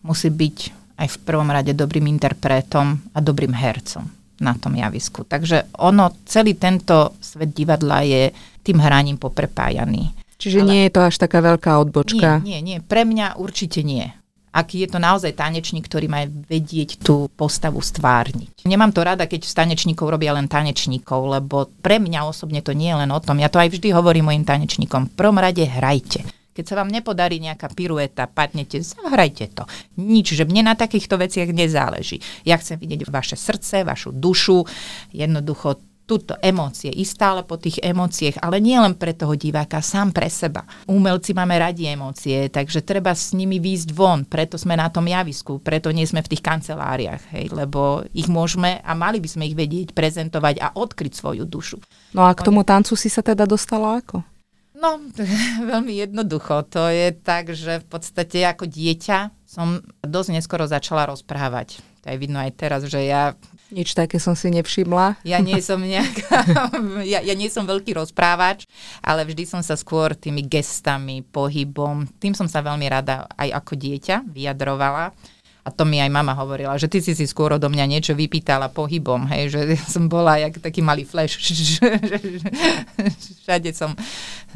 musí 0.02 0.32
byť 0.32 0.58
aj 1.02 1.08
v 1.08 1.18
prvom 1.26 1.50
rade 1.50 1.74
dobrým 1.74 2.06
interpretom 2.10 3.02
a 3.14 3.20
dobrým 3.20 3.54
hercom 3.54 4.21
na 4.42 4.58
tom 4.58 4.74
javisku. 4.76 5.24
Takže 5.24 5.72
ono, 5.78 6.12
celý 6.26 6.58
tento 6.58 7.16
svet 7.22 7.54
divadla 7.54 8.02
je 8.02 8.34
tým 8.66 8.82
hraním 8.82 9.22
poprepájaný. 9.22 10.12
Čiže 10.42 10.66
Ale... 10.66 10.70
nie 10.74 10.82
je 10.90 10.92
to 10.98 11.02
až 11.06 11.16
taká 11.22 11.40
veľká 11.46 11.78
odbočka? 11.78 12.42
Nie, 12.42 12.60
nie, 12.60 12.60
nie. 12.66 12.78
Pre 12.82 13.06
mňa 13.06 13.38
určite 13.38 13.86
nie. 13.86 14.10
Ak 14.52 14.76
je 14.76 14.84
to 14.84 15.00
naozaj 15.00 15.32
tanečník, 15.32 15.88
ktorý 15.88 16.12
má 16.12 16.28
vedieť 16.28 17.00
tú 17.00 17.32
postavu 17.40 17.80
stvárniť. 17.80 18.68
Nemám 18.68 18.92
to 18.92 19.00
rada, 19.08 19.24
keď 19.24 19.48
z 19.48 19.54
tanečníkov 19.56 20.12
robia 20.12 20.36
len 20.36 20.52
tanečníkov, 20.52 21.40
lebo 21.40 21.72
pre 21.80 22.04
mňa 22.04 22.28
osobne 22.28 22.60
to 22.60 22.76
nie 22.76 22.92
je 22.92 23.00
len 23.00 23.12
o 23.16 23.20
tom. 23.24 23.40
Ja 23.40 23.48
to 23.48 23.64
aj 23.64 23.72
vždy 23.72 23.96
hovorím 23.96 24.28
mojim 24.28 24.44
tanečníkom. 24.44 25.08
V 25.08 25.16
prvom 25.16 25.40
rade 25.40 25.64
hrajte. 25.64 26.28
Keď 26.52 26.64
sa 26.68 26.78
vám 26.84 26.92
nepodarí 26.92 27.40
nejaká 27.40 27.72
pirueta, 27.72 28.28
padnete, 28.28 28.84
zahrajte 28.84 29.56
to. 29.56 29.64
Nič, 30.00 30.36
že 30.36 30.44
mne 30.44 30.72
na 30.72 30.76
takýchto 30.76 31.16
veciach 31.16 31.50
nezáleží. 31.56 32.20
Ja 32.44 32.60
chcem 32.60 32.76
vidieť 32.76 33.08
vaše 33.08 33.40
srdce, 33.40 33.88
vašu 33.88 34.12
dušu, 34.12 34.68
jednoducho 35.16 35.80
túto 36.12 36.36
emócie, 36.44 36.92
ísť 36.92 37.14
stále 37.16 37.42
po 37.48 37.56
tých 37.56 37.80
emóciách, 37.80 38.44
ale 38.44 38.60
nie 38.60 38.76
len 38.76 39.00
pre 39.00 39.16
toho 39.16 39.32
diváka, 39.32 39.80
sám 39.80 40.12
pre 40.12 40.28
seba. 40.28 40.68
Umelci 40.92 41.32
máme 41.32 41.56
radi 41.56 41.88
emócie, 41.88 42.52
takže 42.52 42.84
treba 42.84 43.16
s 43.16 43.32
nimi 43.32 43.64
výjsť 43.64 43.90
von, 43.96 44.28
preto 44.28 44.60
sme 44.60 44.76
na 44.76 44.92
tom 44.92 45.08
javisku, 45.08 45.64
preto 45.64 45.88
nie 45.96 46.04
sme 46.04 46.20
v 46.20 46.36
tých 46.36 46.44
kanceláriách, 46.44 47.32
hej, 47.32 47.46
lebo 47.56 48.04
ich 48.12 48.28
môžeme 48.28 48.84
a 48.84 48.92
mali 48.92 49.24
by 49.24 49.30
sme 49.32 49.48
ich 49.48 49.56
vedieť 49.56 49.96
prezentovať 49.96 50.60
a 50.60 50.68
odkryť 50.76 51.16
svoju 51.16 51.48
dušu. 51.48 51.80
No 52.12 52.28
a 52.28 52.36
k 52.36 52.44
tomu 52.44 52.68
tancu 52.68 53.00
si 53.00 53.08
sa 53.08 53.24
teda 53.24 53.48
dostala 53.48 54.04
ako? 54.04 54.20
No, 54.82 54.98
veľmi 55.72 55.94
jednoducho. 55.94 56.66
To 56.74 56.90
je 56.90 57.14
tak, 57.14 57.54
že 57.54 57.86
v 57.86 57.88
podstate 57.88 58.42
ako 58.42 58.66
dieťa 58.66 59.30
som 59.46 59.86
dosť 60.02 60.42
neskoro 60.42 60.66
začala 60.66 61.06
rozprávať. 61.06 61.86
To 62.02 62.10
je 62.10 62.18
vidno 62.18 62.42
aj 62.42 62.58
teraz, 62.58 62.82
že 62.90 63.06
ja 63.06 63.38
nič 63.70 63.94
také 63.94 64.18
som 64.18 64.34
si 64.34 64.50
nevšimla. 64.50 65.22
Ja 65.22 65.38
nie 65.38 65.62
som 65.62 65.78
nejaká, 65.78 66.66
ja, 67.14 67.22
ja 67.22 67.34
nie 67.38 67.46
som 67.48 67.70
veľký 67.70 67.94
rozprávač, 67.94 68.66
ale 69.06 69.22
vždy 69.22 69.46
som 69.46 69.62
sa 69.62 69.78
skôr 69.78 70.18
tými 70.18 70.42
gestami, 70.42 71.22
pohybom, 71.22 72.10
tým 72.18 72.34
som 72.34 72.50
sa 72.50 72.66
veľmi 72.66 72.90
rada 72.90 73.30
aj 73.38 73.54
ako 73.54 73.74
dieťa 73.78 74.26
vyjadrovala. 74.34 75.14
A 75.62 75.70
to 75.70 75.86
mi 75.86 76.02
aj 76.02 76.10
mama 76.10 76.34
hovorila, 76.34 76.74
že 76.82 76.90
ty 76.90 77.06
si 77.06 77.14
si 77.14 77.30
skôr 77.30 77.54
odo 77.54 77.70
mňa 77.70 77.86
niečo 77.86 78.18
vypýtala 78.18 78.74
pohybom, 78.74 79.30
hej, 79.30 79.54
že 79.54 79.60
som 79.94 80.10
bola 80.10 80.42
jak 80.42 80.58
taký 80.58 80.82
malý 80.82 81.06
flash, 81.06 81.38
všade 83.46 83.70
som 83.78 83.94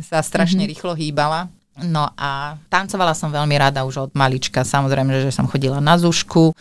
sa 0.02 0.26
strašne 0.26 0.66
mm-hmm. 0.66 0.74
rýchlo 0.74 0.98
hýbala. 0.98 1.46
No 1.76 2.08
a 2.16 2.56
tancovala 2.72 3.12
som 3.12 3.36
veľmi 3.36 3.60
rada 3.60 3.84
už 3.84 4.10
od 4.10 4.12
malička, 4.16 4.64
samozrejme, 4.64 5.12
že 5.20 5.36
som 5.36 5.44
chodila 5.44 5.84
na 5.84 6.00
zušku, 6.00 6.56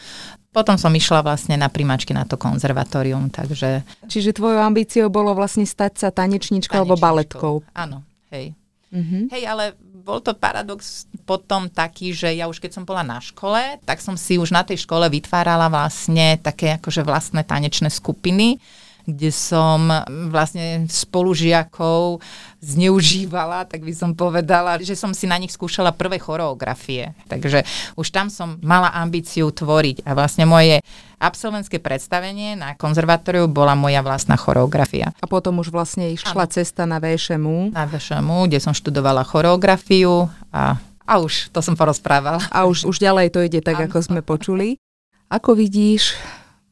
potom 0.55 0.79
som 0.79 0.95
išla 0.95 1.23
vlastne 1.23 1.59
na 1.59 1.67
primačky 1.67 2.15
na 2.15 2.23
to 2.23 2.39
konzervatórium, 2.39 3.27
takže... 3.27 3.83
Čiže 4.07 4.39
tvojou 4.39 4.63
ambíciou 4.63 5.11
bolo 5.11 5.35
vlastne 5.35 5.67
stať 5.67 5.99
sa 5.99 6.09
tanečničkou 6.15 6.79
alebo 6.79 6.95
baletkou. 6.95 7.67
Áno, 7.75 8.07
hej. 8.31 8.55
Mm-hmm. 8.95 9.23
Hej, 9.35 9.43
ale 9.51 9.75
bol 10.05 10.21
to 10.21 10.37
paradox 10.37 11.09
potom 11.25 11.73
taký, 11.73 12.13
že 12.13 12.29
ja 12.37 12.45
už 12.45 12.61
keď 12.61 12.77
som 12.77 12.85
bola 12.85 13.01
na 13.01 13.25
škole, 13.25 13.81
tak 13.89 14.05
som 14.05 14.21
si 14.21 14.37
už 14.37 14.53
na 14.53 14.61
tej 14.61 14.85
škole 14.85 15.09
vytvárala 15.09 15.73
vlastne 15.73 16.37
také 16.37 16.77
akože 16.77 17.01
vlastné 17.01 17.41
tanečné 17.41 17.89
skupiny, 17.89 18.61
kde 19.05 19.29
som 19.29 19.89
vlastne 20.33 20.89
spolužiakov 20.89 22.25
zneužívala, 22.65 23.69
tak 23.69 23.85
by 23.85 23.93
som 23.93 24.17
povedala, 24.17 24.81
že 24.81 24.97
som 24.97 25.13
si 25.13 25.29
na 25.29 25.37
nich 25.37 25.53
skúšala 25.53 25.93
prvé 25.93 26.17
choreografie. 26.17 27.13
Takže 27.29 27.69
už 28.01 28.09
tam 28.09 28.33
som 28.33 28.57
mala 28.65 28.89
ambíciu 28.97 29.53
tvoriť 29.53 30.09
a 30.09 30.17
vlastne 30.17 30.49
moje 30.49 30.81
absolventské 31.21 31.81
predstavenie 31.81 32.57
na 32.57 32.77
konzervatóriu 32.77 33.49
bola 33.49 33.77
moja 33.77 34.01
vlastná 34.01 34.41
choreografia. 34.41 35.13
A 35.21 35.29
potom 35.29 35.61
už 35.61 35.69
vlastne 35.69 36.13
išla 36.13 36.49
ano. 36.49 36.53
cesta 36.53 36.89
na 36.89 37.01
VŠMU. 37.01 37.73
Na 37.77 37.85
VŠMU, 37.85 38.49
kde 38.49 38.61
som 38.61 38.73
študovala 38.73 39.25
choreografiu 39.25 40.29
a, 40.53 40.81
a 41.05 41.13
už 41.21 41.53
to 41.53 41.61
som 41.61 41.77
porozprávala. 41.77 42.41
A 42.49 42.65
už, 42.65 42.89
už 42.89 42.97
ďalej 43.01 43.33
to 43.33 43.41
ide 43.45 43.61
tak, 43.61 43.81
ano. 43.81 43.89
ako 43.89 43.99
sme 44.01 44.21
počuli. 44.21 44.81
Ako 45.33 45.57
vidíš 45.57 46.17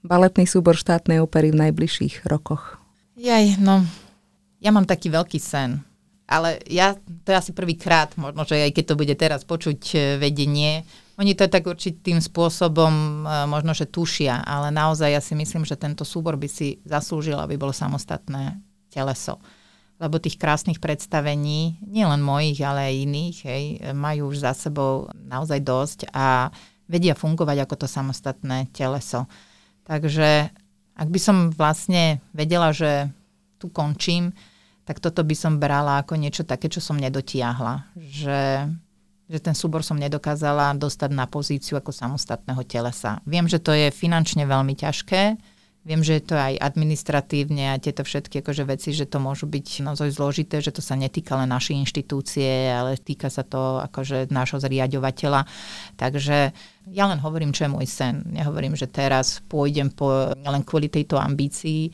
baletný 0.02 0.44
súbor 0.44 0.74
štátnej 0.74 1.22
opery 1.22 1.54
v 1.54 1.70
najbližších 1.70 2.26
rokoch? 2.26 2.78
Jaj, 3.16 3.62
no, 3.62 3.86
ja 4.62 4.70
mám 4.74 4.86
taký 4.86 5.10
veľký 5.10 5.38
sen. 5.38 5.82
Ale 6.26 6.62
ja, 6.70 6.94
to 7.26 7.28
je 7.34 7.36
asi 7.36 7.52
prvýkrát, 7.52 8.14
možno, 8.16 8.46
že 8.46 8.56
aj 8.56 8.72
keď 8.72 8.84
to 8.88 8.98
bude 8.98 9.14
teraz 9.18 9.42
počuť 9.44 9.80
e, 9.92 9.96
vedenie, 10.16 10.86
oni 11.20 11.36
to 11.36 11.44
tak 11.44 11.68
určitým 11.68 12.24
spôsobom 12.24 13.26
e, 13.26 13.44
možno, 13.50 13.76
že 13.76 13.90
tušia, 13.90 14.40
ale 14.40 14.72
naozaj 14.72 15.12
ja 15.12 15.20
si 15.20 15.36
myslím, 15.36 15.68
že 15.68 15.76
tento 15.76 16.08
súbor 16.08 16.40
by 16.40 16.48
si 16.48 16.80
zaslúžil, 16.88 17.36
aby 17.36 17.60
bolo 17.60 17.74
samostatné 17.74 18.64
teleso. 18.88 19.36
Lebo 20.00 20.16
tých 20.18 20.40
krásnych 20.40 20.80
predstavení, 20.80 21.78
nielen 21.84 22.24
mojich, 22.24 22.58
ale 22.64 22.90
aj 22.90 23.02
iných, 23.06 23.36
hej, 23.44 23.64
majú 23.92 24.32
už 24.32 24.42
za 24.42 24.56
sebou 24.56 25.12
naozaj 25.14 25.60
dosť 25.62 25.98
a 26.16 26.48
vedia 26.88 27.12
fungovať 27.12 27.66
ako 27.66 27.74
to 27.76 27.86
samostatné 27.86 28.72
teleso. 28.72 29.28
Takže 29.83 30.53
ak 30.97 31.09
by 31.09 31.21
som 31.21 31.37
vlastne 31.51 32.21
vedela, 32.37 32.71
že 32.71 33.11
tu 33.57 33.73
končím, 33.73 34.35
tak 34.83 34.99
toto 34.99 35.23
by 35.23 35.35
som 35.38 35.62
brala 35.62 36.03
ako 36.03 36.18
niečo 36.18 36.42
také, 36.42 36.66
čo 36.66 36.83
som 36.83 36.99
nedotiahla. 36.99 37.95
Že, 37.95 38.42
že 39.31 39.38
ten 39.38 39.55
súbor 39.55 39.87
som 39.87 39.95
nedokázala 39.95 40.75
dostať 40.75 41.11
na 41.14 41.31
pozíciu 41.31 41.79
ako 41.79 41.95
samostatného 41.95 42.62
telesa. 42.66 43.23
Viem, 43.23 43.47
že 43.47 43.62
to 43.62 43.71
je 43.71 43.95
finančne 43.95 44.42
veľmi 44.42 44.75
ťažké, 44.75 45.38
Viem, 45.83 46.07
že 46.07 46.23
je 46.23 46.31
to 46.31 46.38
aj 46.38 46.62
administratívne 46.62 47.75
a 47.75 47.83
tieto 47.83 48.07
všetky 48.07 48.38
akože 48.38 48.62
veci, 48.71 48.95
že 48.95 49.03
to 49.03 49.18
môžu 49.18 49.51
byť 49.51 49.83
naozaj 49.83 50.14
zložité, 50.14 50.62
že 50.62 50.71
to 50.71 50.79
sa 50.79 50.95
netýka 50.95 51.35
len 51.35 51.51
našej 51.51 51.75
inštitúcie, 51.83 52.71
ale 52.71 52.95
týka 52.95 53.27
sa 53.27 53.42
to 53.42 53.83
akože 53.90 54.31
nášho 54.31 54.62
zriadovateľa. 54.62 55.42
Takže 55.99 56.55
ja 56.87 57.05
len 57.11 57.18
hovorím, 57.18 57.51
čo 57.51 57.66
je 57.66 57.75
môj 57.75 57.90
sen. 57.90 58.23
Nehovorím, 58.31 58.79
že 58.79 58.87
teraz 58.87 59.42
pôjdem 59.51 59.90
po, 59.90 60.31
len 60.38 60.62
kvôli 60.62 60.87
tejto 60.87 61.18
ambícii 61.18 61.90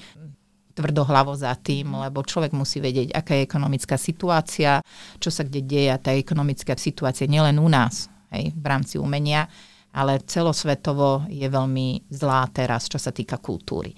tvrdohlavo 0.77 1.33
za 1.33 1.57
tým, 1.57 1.91
lebo 1.97 2.21
človek 2.21 2.53
musí 2.53 2.85
vedieť, 2.85 3.17
aká 3.17 3.41
je 3.41 3.47
ekonomická 3.49 3.97
situácia, 3.97 4.85
čo 5.17 5.33
sa 5.33 5.49
kde 5.49 5.65
deje 5.65 5.89
a 5.91 5.99
tá 5.99 6.13
ekonomická 6.13 6.77
situácia 6.77 7.25
nielen 7.25 7.57
u 7.57 7.67
nás, 7.73 8.07
hej, 8.37 8.53
v 8.53 8.67
rámci 8.69 9.01
umenia, 9.01 9.51
ale 9.93 10.21
celosvetovo 10.25 11.27
je 11.29 11.49
veľmi 11.49 12.09
zlá 12.13 12.49
teraz, 12.53 12.87
čo 12.87 13.01
sa 13.01 13.13
týka 13.13 13.41
kultúry. 13.41 13.97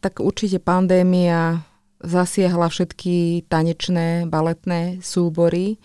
Tak 0.00 0.20
určite 0.20 0.60
pandémia 0.62 1.60
zasiahla 2.00 2.68
všetky 2.68 3.48
tanečné, 3.48 4.28
baletné 4.28 5.00
súbory, 5.00 5.80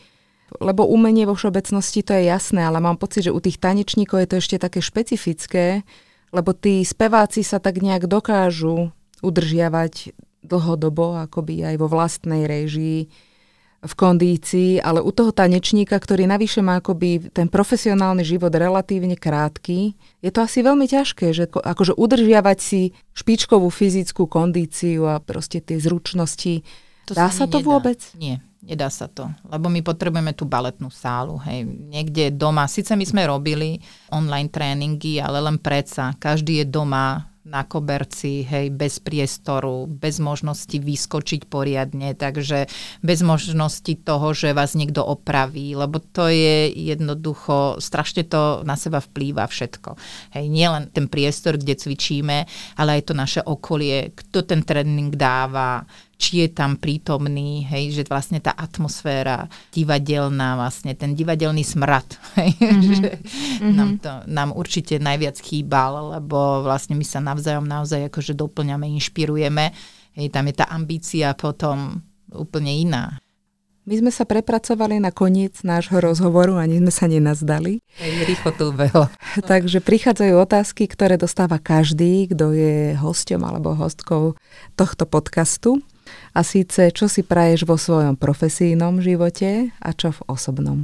lebo 0.60 0.84
umenie 0.84 1.24
vo 1.24 1.36
všeobecnosti 1.36 2.04
to 2.04 2.12
je 2.12 2.28
jasné, 2.28 2.68
ale 2.68 2.84
mám 2.84 3.00
pocit, 3.00 3.32
že 3.32 3.36
u 3.36 3.40
tých 3.40 3.56
tanečníkov 3.56 4.20
je 4.20 4.28
to 4.28 4.36
ešte 4.44 4.58
také 4.60 4.84
špecifické, 4.84 5.88
lebo 6.36 6.52
tí 6.52 6.84
speváci 6.84 7.44
sa 7.44 7.64
tak 7.64 7.80
nejak 7.80 8.08
dokážu 8.08 8.92
udržiavať 9.24 10.12
dlhodobo, 10.44 11.16
akoby 11.24 11.64
aj 11.64 11.76
vo 11.80 11.88
vlastnej 11.88 12.50
režii 12.50 13.08
v 13.82 13.94
kondícii, 13.98 14.78
ale 14.78 15.02
u 15.02 15.10
toho 15.10 15.34
tanečníka, 15.34 15.98
ktorý 15.98 16.30
navyše 16.30 16.62
má 16.62 16.78
akoby 16.78 17.34
ten 17.34 17.50
profesionálny 17.50 18.22
život 18.22 18.54
relatívne 18.54 19.17
krátky, 19.17 19.98
je 20.22 20.30
to 20.30 20.46
asi 20.46 20.62
veľmi 20.62 20.86
ťažké, 20.86 21.34
že 21.34 21.50
akože 21.50 21.98
udržiavať 21.98 22.58
si 22.62 22.94
špičkovú 23.17 23.74
fyzickú 23.74 24.30
kondíciu 24.30 25.10
a 25.10 25.17
proste 25.17 25.65
tie 25.65 25.82
zručnosti. 25.82 26.62
To 27.10 27.17
Dá 27.17 27.34
sa 27.34 27.50
to 27.50 27.58
nedá. 27.58 27.70
vôbec? 27.74 27.98
Nie, 28.13 28.46
nedá 28.62 28.94
sa 28.94 29.10
to, 29.10 29.34
lebo 29.50 29.65
my 29.65 29.82
potrebujeme 29.82 30.38
tú 30.38 30.46
baletnú 30.46 30.94
sálu, 30.94 31.41
hej, 31.50 31.65
niekde 31.65 32.30
doma. 32.30 32.70
Sice 32.70 32.94
my 32.94 33.02
sme 33.02 33.26
robili 33.26 33.82
online 34.13 34.54
tréningy, 34.54 35.17
ale 35.17 35.41
len 35.41 35.58
predsa, 35.58 36.13
každý 36.22 36.62
je 36.62 36.65
doma, 36.70 37.31
na 37.41 37.65
koberci, 37.65 38.45
hej, 38.45 38.69
bez 38.69 39.01
priestoru, 39.01 39.89
bez 39.89 40.21
možnosti 40.21 40.77
vyskočiť 40.77 41.49
poriadne, 41.49 42.13
takže 42.13 42.69
bez 43.01 43.25
možnosti 43.25 43.97
toho, 44.06 44.38
že 44.38 44.54
vás 44.54 44.77
niekto 44.77 45.01
opraví, 45.01 45.73
lebo 45.73 45.97
to 45.97 46.30
je 46.30 46.69
jednoducho, 46.69 47.82
strašne 47.82 48.30
to 48.30 48.62
na 48.62 48.77
seba 48.77 49.01
vplýva 49.01 49.49
všetko. 49.49 49.97
Hej, 50.38 50.45
nie 50.54 50.69
len 50.69 50.93
ten 50.93 51.10
priestor, 51.10 51.58
kde 51.58 51.73
cvičíme, 51.73 52.45
ale 52.77 53.01
aj 53.01 53.10
to 53.10 53.13
naše 53.17 53.41
okolie, 53.41 54.13
kto 54.13 54.45
ten 54.45 54.62
tréning 54.62 55.17
dáva, 55.17 55.82
či 56.21 56.45
je 56.45 56.53
tam 56.53 56.77
prítomný, 56.77 57.65
hej, 57.65 57.97
že 57.97 58.03
vlastne 58.05 58.38
tá 58.38 58.53
atmosféra 58.53 59.49
divadelná, 59.73 60.53
vlastne 60.53 60.93
ten 60.93 61.17
divadelný 61.17 61.65
smrad, 61.65 62.05
hej, 62.38 62.53
mm-hmm. 62.62 62.93
že 63.01 63.10
mm-hmm. 63.17 63.73
Nám, 63.73 63.91
to, 63.97 64.12
nám 64.29 64.49
určite 64.53 65.01
najviac 65.01 65.41
chýbal, 65.41 66.21
lebo 66.21 66.62
vlastne 66.62 66.93
my 66.93 67.01
sa 67.01 67.17
navzájom 67.17 67.65
naozaj 67.65 68.13
akože 68.13 68.38
doplňame, 68.38 68.86
inšpirujeme, 69.01 69.73
hej, 70.13 70.27
tam 70.29 70.45
je 70.45 70.53
tá 70.53 70.69
ambícia 70.69 71.34
potom 71.34 72.05
úplne 72.29 72.69
iná. 72.69 73.17
My 73.81 73.97
sme 73.97 74.13
sa 74.13 74.29
prepracovali 74.29 75.01
na 75.01 75.10
koniec 75.10 75.65
nášho 75.65 75.97
rozhovoru, 75.97 76.62
ani 76.62 76.77
sme 76.77 76.93
sa 76.93 77.10
nenazdali. 77.10 77.81
Rýchlo 78.29 78.53
to 78.53 78.69
veľa. 78.69 79.10
Takže 79.51 79.81
prichádzajú 79.81 80.38
otázky, 80.38 80.86
ktoré 80.86 81.17
dostáva 81.17 81.57
každý, 81.57 82.29
kto 82.29 82.53
je 82.53 82.93
hosťom 82.93 83.41
alebo 83.41 83.73
hostkou 83.73 84.38
tohto 84.77 85.10
podcastu. 85.10 85.81
A 86.32 86.45
síce, 86.47 86.91
čo 86.95 87.12
si 87.12 87.21
praješ 87.26 87.67
vo 87.67 87.76
svojom 87.76 88.15
profesijnom 88.15 89.04
živote 89.04 89.76
a 89.84 89.89
čo 89.91 90.15
v 90.15 90.21
osobnom? 90.32 90.78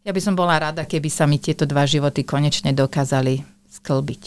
Ja 0.00 0.16
by 0.16 0.20
som 0.20 0.34
bola 0.36 0.56
rada, 0.56 0.88
keby 0.88 1.12
sa 1.12 1.28
mi 1.28 1.36
tieto 1.36 1.68
dva 1.68 1.84
životy 1.84 2.24
konečne 2.24 2.72
dokázali 2.72 3.44
sklbiť. 3.68 4.22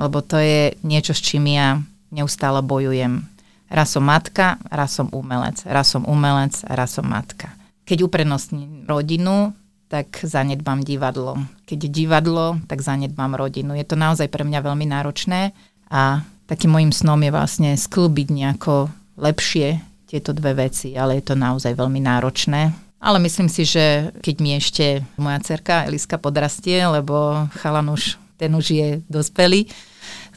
Lebo 0.00 0.24
to 0.24 0.40
je 0.40 0.72
niečo, 0.80 1.12
s 1.12 1.20
čím 1.20 1.44
ja 1.52 1.76
neustále 2.08 2.64
bojujem. 2.64 3.28
Raz 3.70 3.94
som 3.94 4.02
matka, 4.02 4.58
raz 4.66 4.96
som 4.96 5.12
umelec. 5.12 5.62
Raz 5.68 5.92
som 5.92 6.02
umelec, 6.08 6.56
raz 6.66 6.96
som 6.96 7.06
matka. 7.06 7.52
Keď 7.86 8.08
uprednostním 8.08 8.88
rodinu, 8.88 9.54
tak 9.90 10.22
zanedbám 10.22 10.86
divadlo. 10.86 11.38
Keď 11.66 11.90
divadlo, 11.90 12.62
tak 12.70 12.80
zanedbám 12.80 13.34
rodinu. 13.34 13.74
Je 13.74 13.82
to 13.82 13.98
naozaj 13.98 14.30
pre 14.30 14.46
mňa 14.46 14.62
veľmi 14.62 14.86
náročné 14.86 15.50
a 15.90 16.22
takým 16.46 16.70
môjim 16.70 16.94
snom 16.94 17.18
je 17.18 17.30
vlastne 17.34 17.70
sklbiť 17.74 18.28
nejako 18.30 18.90
lepšie 19.18 19.82
tieto 20.10 20.34
dve 20.34 20.66
veci, 20.66 20.98
ale 20.98 21.22
je 21.22 21.30
to 21.30 21.38
naozaj 21.38 21.70
veľmi 21.78 22.02
náročné. 22.02 22.74
Ale 22.98 23.22
myslím 23.22 23.46
si, 23.46 23.62
že 23.62 24.10
keď 24.18 24.36
mi 24.42 24.58
ešte 24.58 25.06
moja 25.14 25.38
cerka 25.40 25.86
Eliska 25.86 26.18
podrastie, 26.18 26.82
lebo 26.82 27.46
chalan 27.62 27.94
už, 27.94 28.18
ten 28.34 28.50
už 28.52 28.66
je 28.74 28.88
dospelý, 29.06 29.70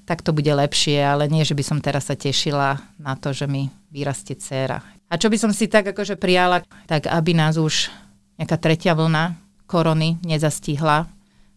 tak 0.05 0.21
to 0.21 0.31
bude 0.31 0.47
lepšie, 0.47 1.01
ale 1.01 1.25
nie, 1.27 1.41
že 1.41 1.57
by 1.57 1.63
som 1.65 1.81
teraz 1.81 2.07
sa 2.07 2.15
tešila 2.15 2.79
na 3.01 3.17
to, 3.17 3.33
že 3.33 3.49
mi 3.49 3.73
vyrastie 3.89 4.37
dcéra. 4.37 4.79
A 5.09 5.17
čo 5.17 5.27
by 5.27 5.37
som 5.41 5.51
si 5.51 5.67
tak 5.67 5.89
akože 5.89 6.15
prijala, 6.15 6.63
tak 6.85 7.09
aby 7.09 7.33
nás 7.33 7.57
už 7.57 7.89
nejaká 8.37 8.55
tretia 8.61 8.93
vlna 8.93 9.35
korony 9.67 10.19
nezastihla, 10.21 11.07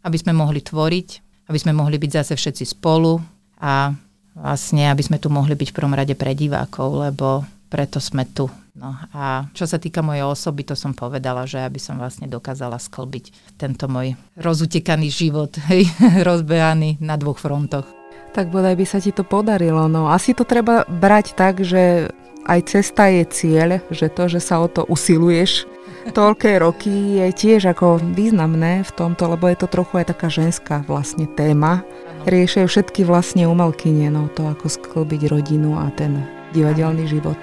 aby 0.02 0.16
sme 0.16 0.32
mohli 0.34 0.62
tvoriť, 0.62 1.08
aby 1.50 1.58
sme 1.58 1.74
mohli 1.74 1.98
byť 1.98 2.10
zase 2.22 2.34
všetci 2.38 2.64
spolu 2.76 3.18
a 3.62 3.94
vlastne, 4.36 4.90
aby 4.90 5.02
sme 5.02 5.18
tu 5.18 5.32
mohli 5.32 5.56
byť 5.56 5.68
v 5.72 5.76
prvom 5.76 5.96
rade 5.96 6.14
pre 6.14 6.36
divákov, 6.36 7.08
lebo 7.08 7.42
preto 7.66 7.98
sme 7.98 8.26
tu. 8.28 8.46
No 8.76 8.92
a 9.16 9.48
čo 9.56 9.64
sa 9.64 9.80
týka 9.80 10.04
mojej 10.04 10.26
osoby, 10.26 10.66
to 10.68 10.76
som 10.76 10.92
povedala, 10.92 11.48
že 11.48 11.64
aby 11.64 11.80
som 11.80 11.96
vlastne 11.96 12.28
dokázala 12.28 12.76
sklbiť 12.76 13.56
tento 13.56 13.88
môj 13.88 14.14
rozutekaný 14.36 15.08
život, 15.08 15.56
hej, 15.72 15.88
rozbehaný 16.22 17.00
na 17.00 17.16
dvoch 17.16 17.40
frontoch. 17.40 17.88
Tak 18.36 18.52
bodaj 18.52 18.76
by 18.76 18.84
sa 18.84 19.00
ti 19.00 19.16
to 19.16 19.24
podarilo. 19.24 19.88
No 19.88 20.12
asi 20.12 20.36
to 20.36 20.44
treba 20.44 20.84
brať 20.84 21.32
tak, 21.32 21.64
že 21.64 22.12
aj 22.44 22.60
cesta 22.68 23.08
je 23.08 23.24
cieľ, 23.26 23.80
že 23.88 24.12
to, 24.12 24.28
že 24.28 24.44
sa 24.44 24.60
o 24.60 24.68
to 24.68 24.84
usiluješ 24.86 25.64
toľké 26.12 26.58
roky 26.64 27.18
je 27.22 27.26
tiež 27.32 27.74
ako 27.74 27.98
významné 28.14 28.86
v 28.86 28.90
tomto, 28.94 29.34
lebo 29.34 29.50
je 29.50 29.58
to 29.58 29.66
trochu 29.70 30.02
aj 30.02 30.14
taká 30.14 30.28
ženská 30.30 30.76
vlastne 30.86 31.26
téma. 31.34 31.82
Riešajú 32.26 32.66
všetky 32.66 33.06
vlastne 33.06 33.46
umelkyne, 33.46 34.10
no 34.10 34.26
to 34.34 34.46
ako 34.46 34.66
sklbiť 34.66 35.30
rodinu 35.30 35.78
a 35.78 35.90
ten 35.94 36.26
divadelný 36.54 37.06
život. 37.06 37.38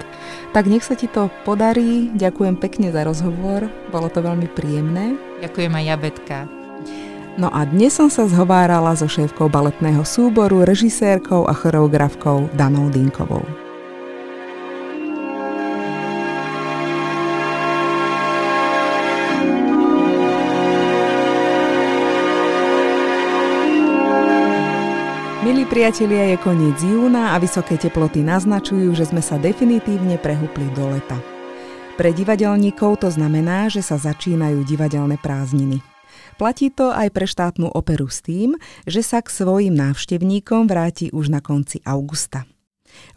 Tak 0.54 0.70
nech 0.70 0.86
sa 0.86 0.94
ti 0.94 1.10
to 1.10 1.32
podarí. 1.42 2.12
Ďakujem 2.14 2.60
pekne 2.60 2.94
za 2.94 3.02
rozhovor. 3.02 3.66
Bolo 3.90 4.06
to 4.12 4.22
veľmi 4.22 4.46
príjemné. 4.52 5.18
Ďakujem 5.42 5.72
aj 5.74 5.84
ja, 5.84 5.96
Betka. 5.98 6.38
No 7.34 7.50
a 7.50 7.66
dnes 7.66 7.98
som 7.98 8.06
sa 8.06 8.30
zhovárala 8.30 8.94
so 8.94 9.10
šéfkou 9.10 9.50
baletného 9.50 10.06
súboru, 10.06 10.62
režisérkou 10.62 11.50
a 11.50 11.54
choreografkou 11.56 12.46
Danou 12.54 12.86
Dinkovou. 12.94 13.63
Priatelia, 25.74 26.30
je 26.30 26.38
koniec 26.38 26.78
júna 26.78 27.34
a 27.34 27.42
vysoké 27.42 27.74
teploty 27.74 28.22
naznačujú, 28.22 28.94
že 28.94 29.10
sme 29.10 29.18
sa 29.18 29.42
definitívne 29.42 30.22
prehúpli 30.22 30.70
do 30.70 30.86
leta. 30.86 31.18
Pre 31.98 32.14
divadelníkov 32.14 33.02
to 33.02 33.10
znamená, 33.10 33.66
že 33.66 33.82
sa 33.82 33.98
začínajú 33.98 34.62
divadelné 34.62 35.18
prázdniny. 35.18 35.82
Platí 36.38 36.70
to 36.70 36.94
aj 36.94 37.10
pre 37.10 37.26
štátnu 37.26 37.74
operu 37.74 38.06
s 38.06 38.22
tým, 38.22 38.54
že 38.86 39.02
sa 39.02 39.18
k 39.18 39.34
svojim 39.34 39.74
návštevníkom 39.74 40.70
vráti 40.70 41.10
už 41.10 41.34
na 41.34 41.42
konci 41.42 41.82
augusta. 41.82 42.46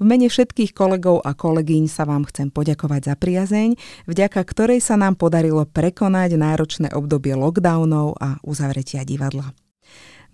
V 0.01 0.09
mene 0.09 0.25
všetkých 0.25 0.73
kolegov 0.73 1.21
a 1.21 1.37
kolegyň 1.37 1.85
sa 1.85 2.09
vám 2.09 2.25
chcem 2.25 2.49
poďakovať 2.49 3.13
za 3.13 3.15
priazeň, 3.21 3.77
vďaka 4.09 4.41
ktorej 4.41 4.81
sa 4.81 4.97
nám 4.97 5.13
podarilo 5.13 5.61
prekonať 5.69 6.33
náročné 6.33 6.89
obdobie 6.89 7.37
lockdownov 7.37 8.17
a 8.17 8.41
uzavretia 8.41 9.05
divadla. 9.05 9.66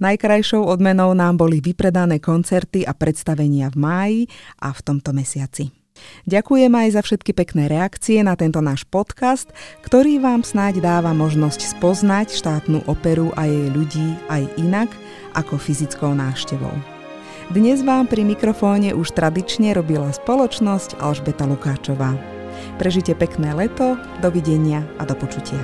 Najkrajšou 0.01 0.65
odmenou 0.65 1.13
nám 1.13 1.37
boli 1.37 1.61
vypredané 1.61 2.17
koncerty 2.17 2.87
a 2.87 2.93
predstavenia 2.97 3.69
v 3.69 3.77
máji 3.77 4.21
a 4.61 4.73
v 4.73 4.79
tomto 4.81 5.13
mesiaci. 5.13 5.83
Ďakujem 6.25 6.73
aj 6.73 6.89
za 6.97 7.01
všetky 7.05 7.31
pekné 7.37 7.69
reakcie 7.69 8.25
na 8.25 8.33
tento 8.33 8.59
náš 8.59 8.83
podcast, 8.89 9.53
ktorý 9.85 10.17
vám 10.17 10.41
snáď 10.41 10.81
dáva 10.81 11.13
možnosť 11.13 11.77
spoznať 11.77 12.33
štátnu 12.33 12.89
operu 12.89 13.29
a 13.37 13.45
jej 13.45 13.69
ľudí 13.69 14.17
aj 14.27 14.43
inak 14.57 14.89
ako 15.37 15.61
fyzickou 15.61 16.11
návštevou. 16.17 16.73
Dnes 17.51 17.83
vám 17.83 18.07
pri 18.07 18.23
mikrofóne 18.23 18.95
už 18.95 19.13
tradične 19.13 19.75
robila 19.75 20.09
spoločnosť 20.09 20.97
Alžbeta 21.03 21.45
Lukáčová. 21.45 22.15
Prežite 22.79 23.13
pekné 23.13 23.53
leto, 23.53 23.99
dovidenia 24.23 24.81
a 24.97 25.03
do 25.05 25.13
počutia. 25.13 25.59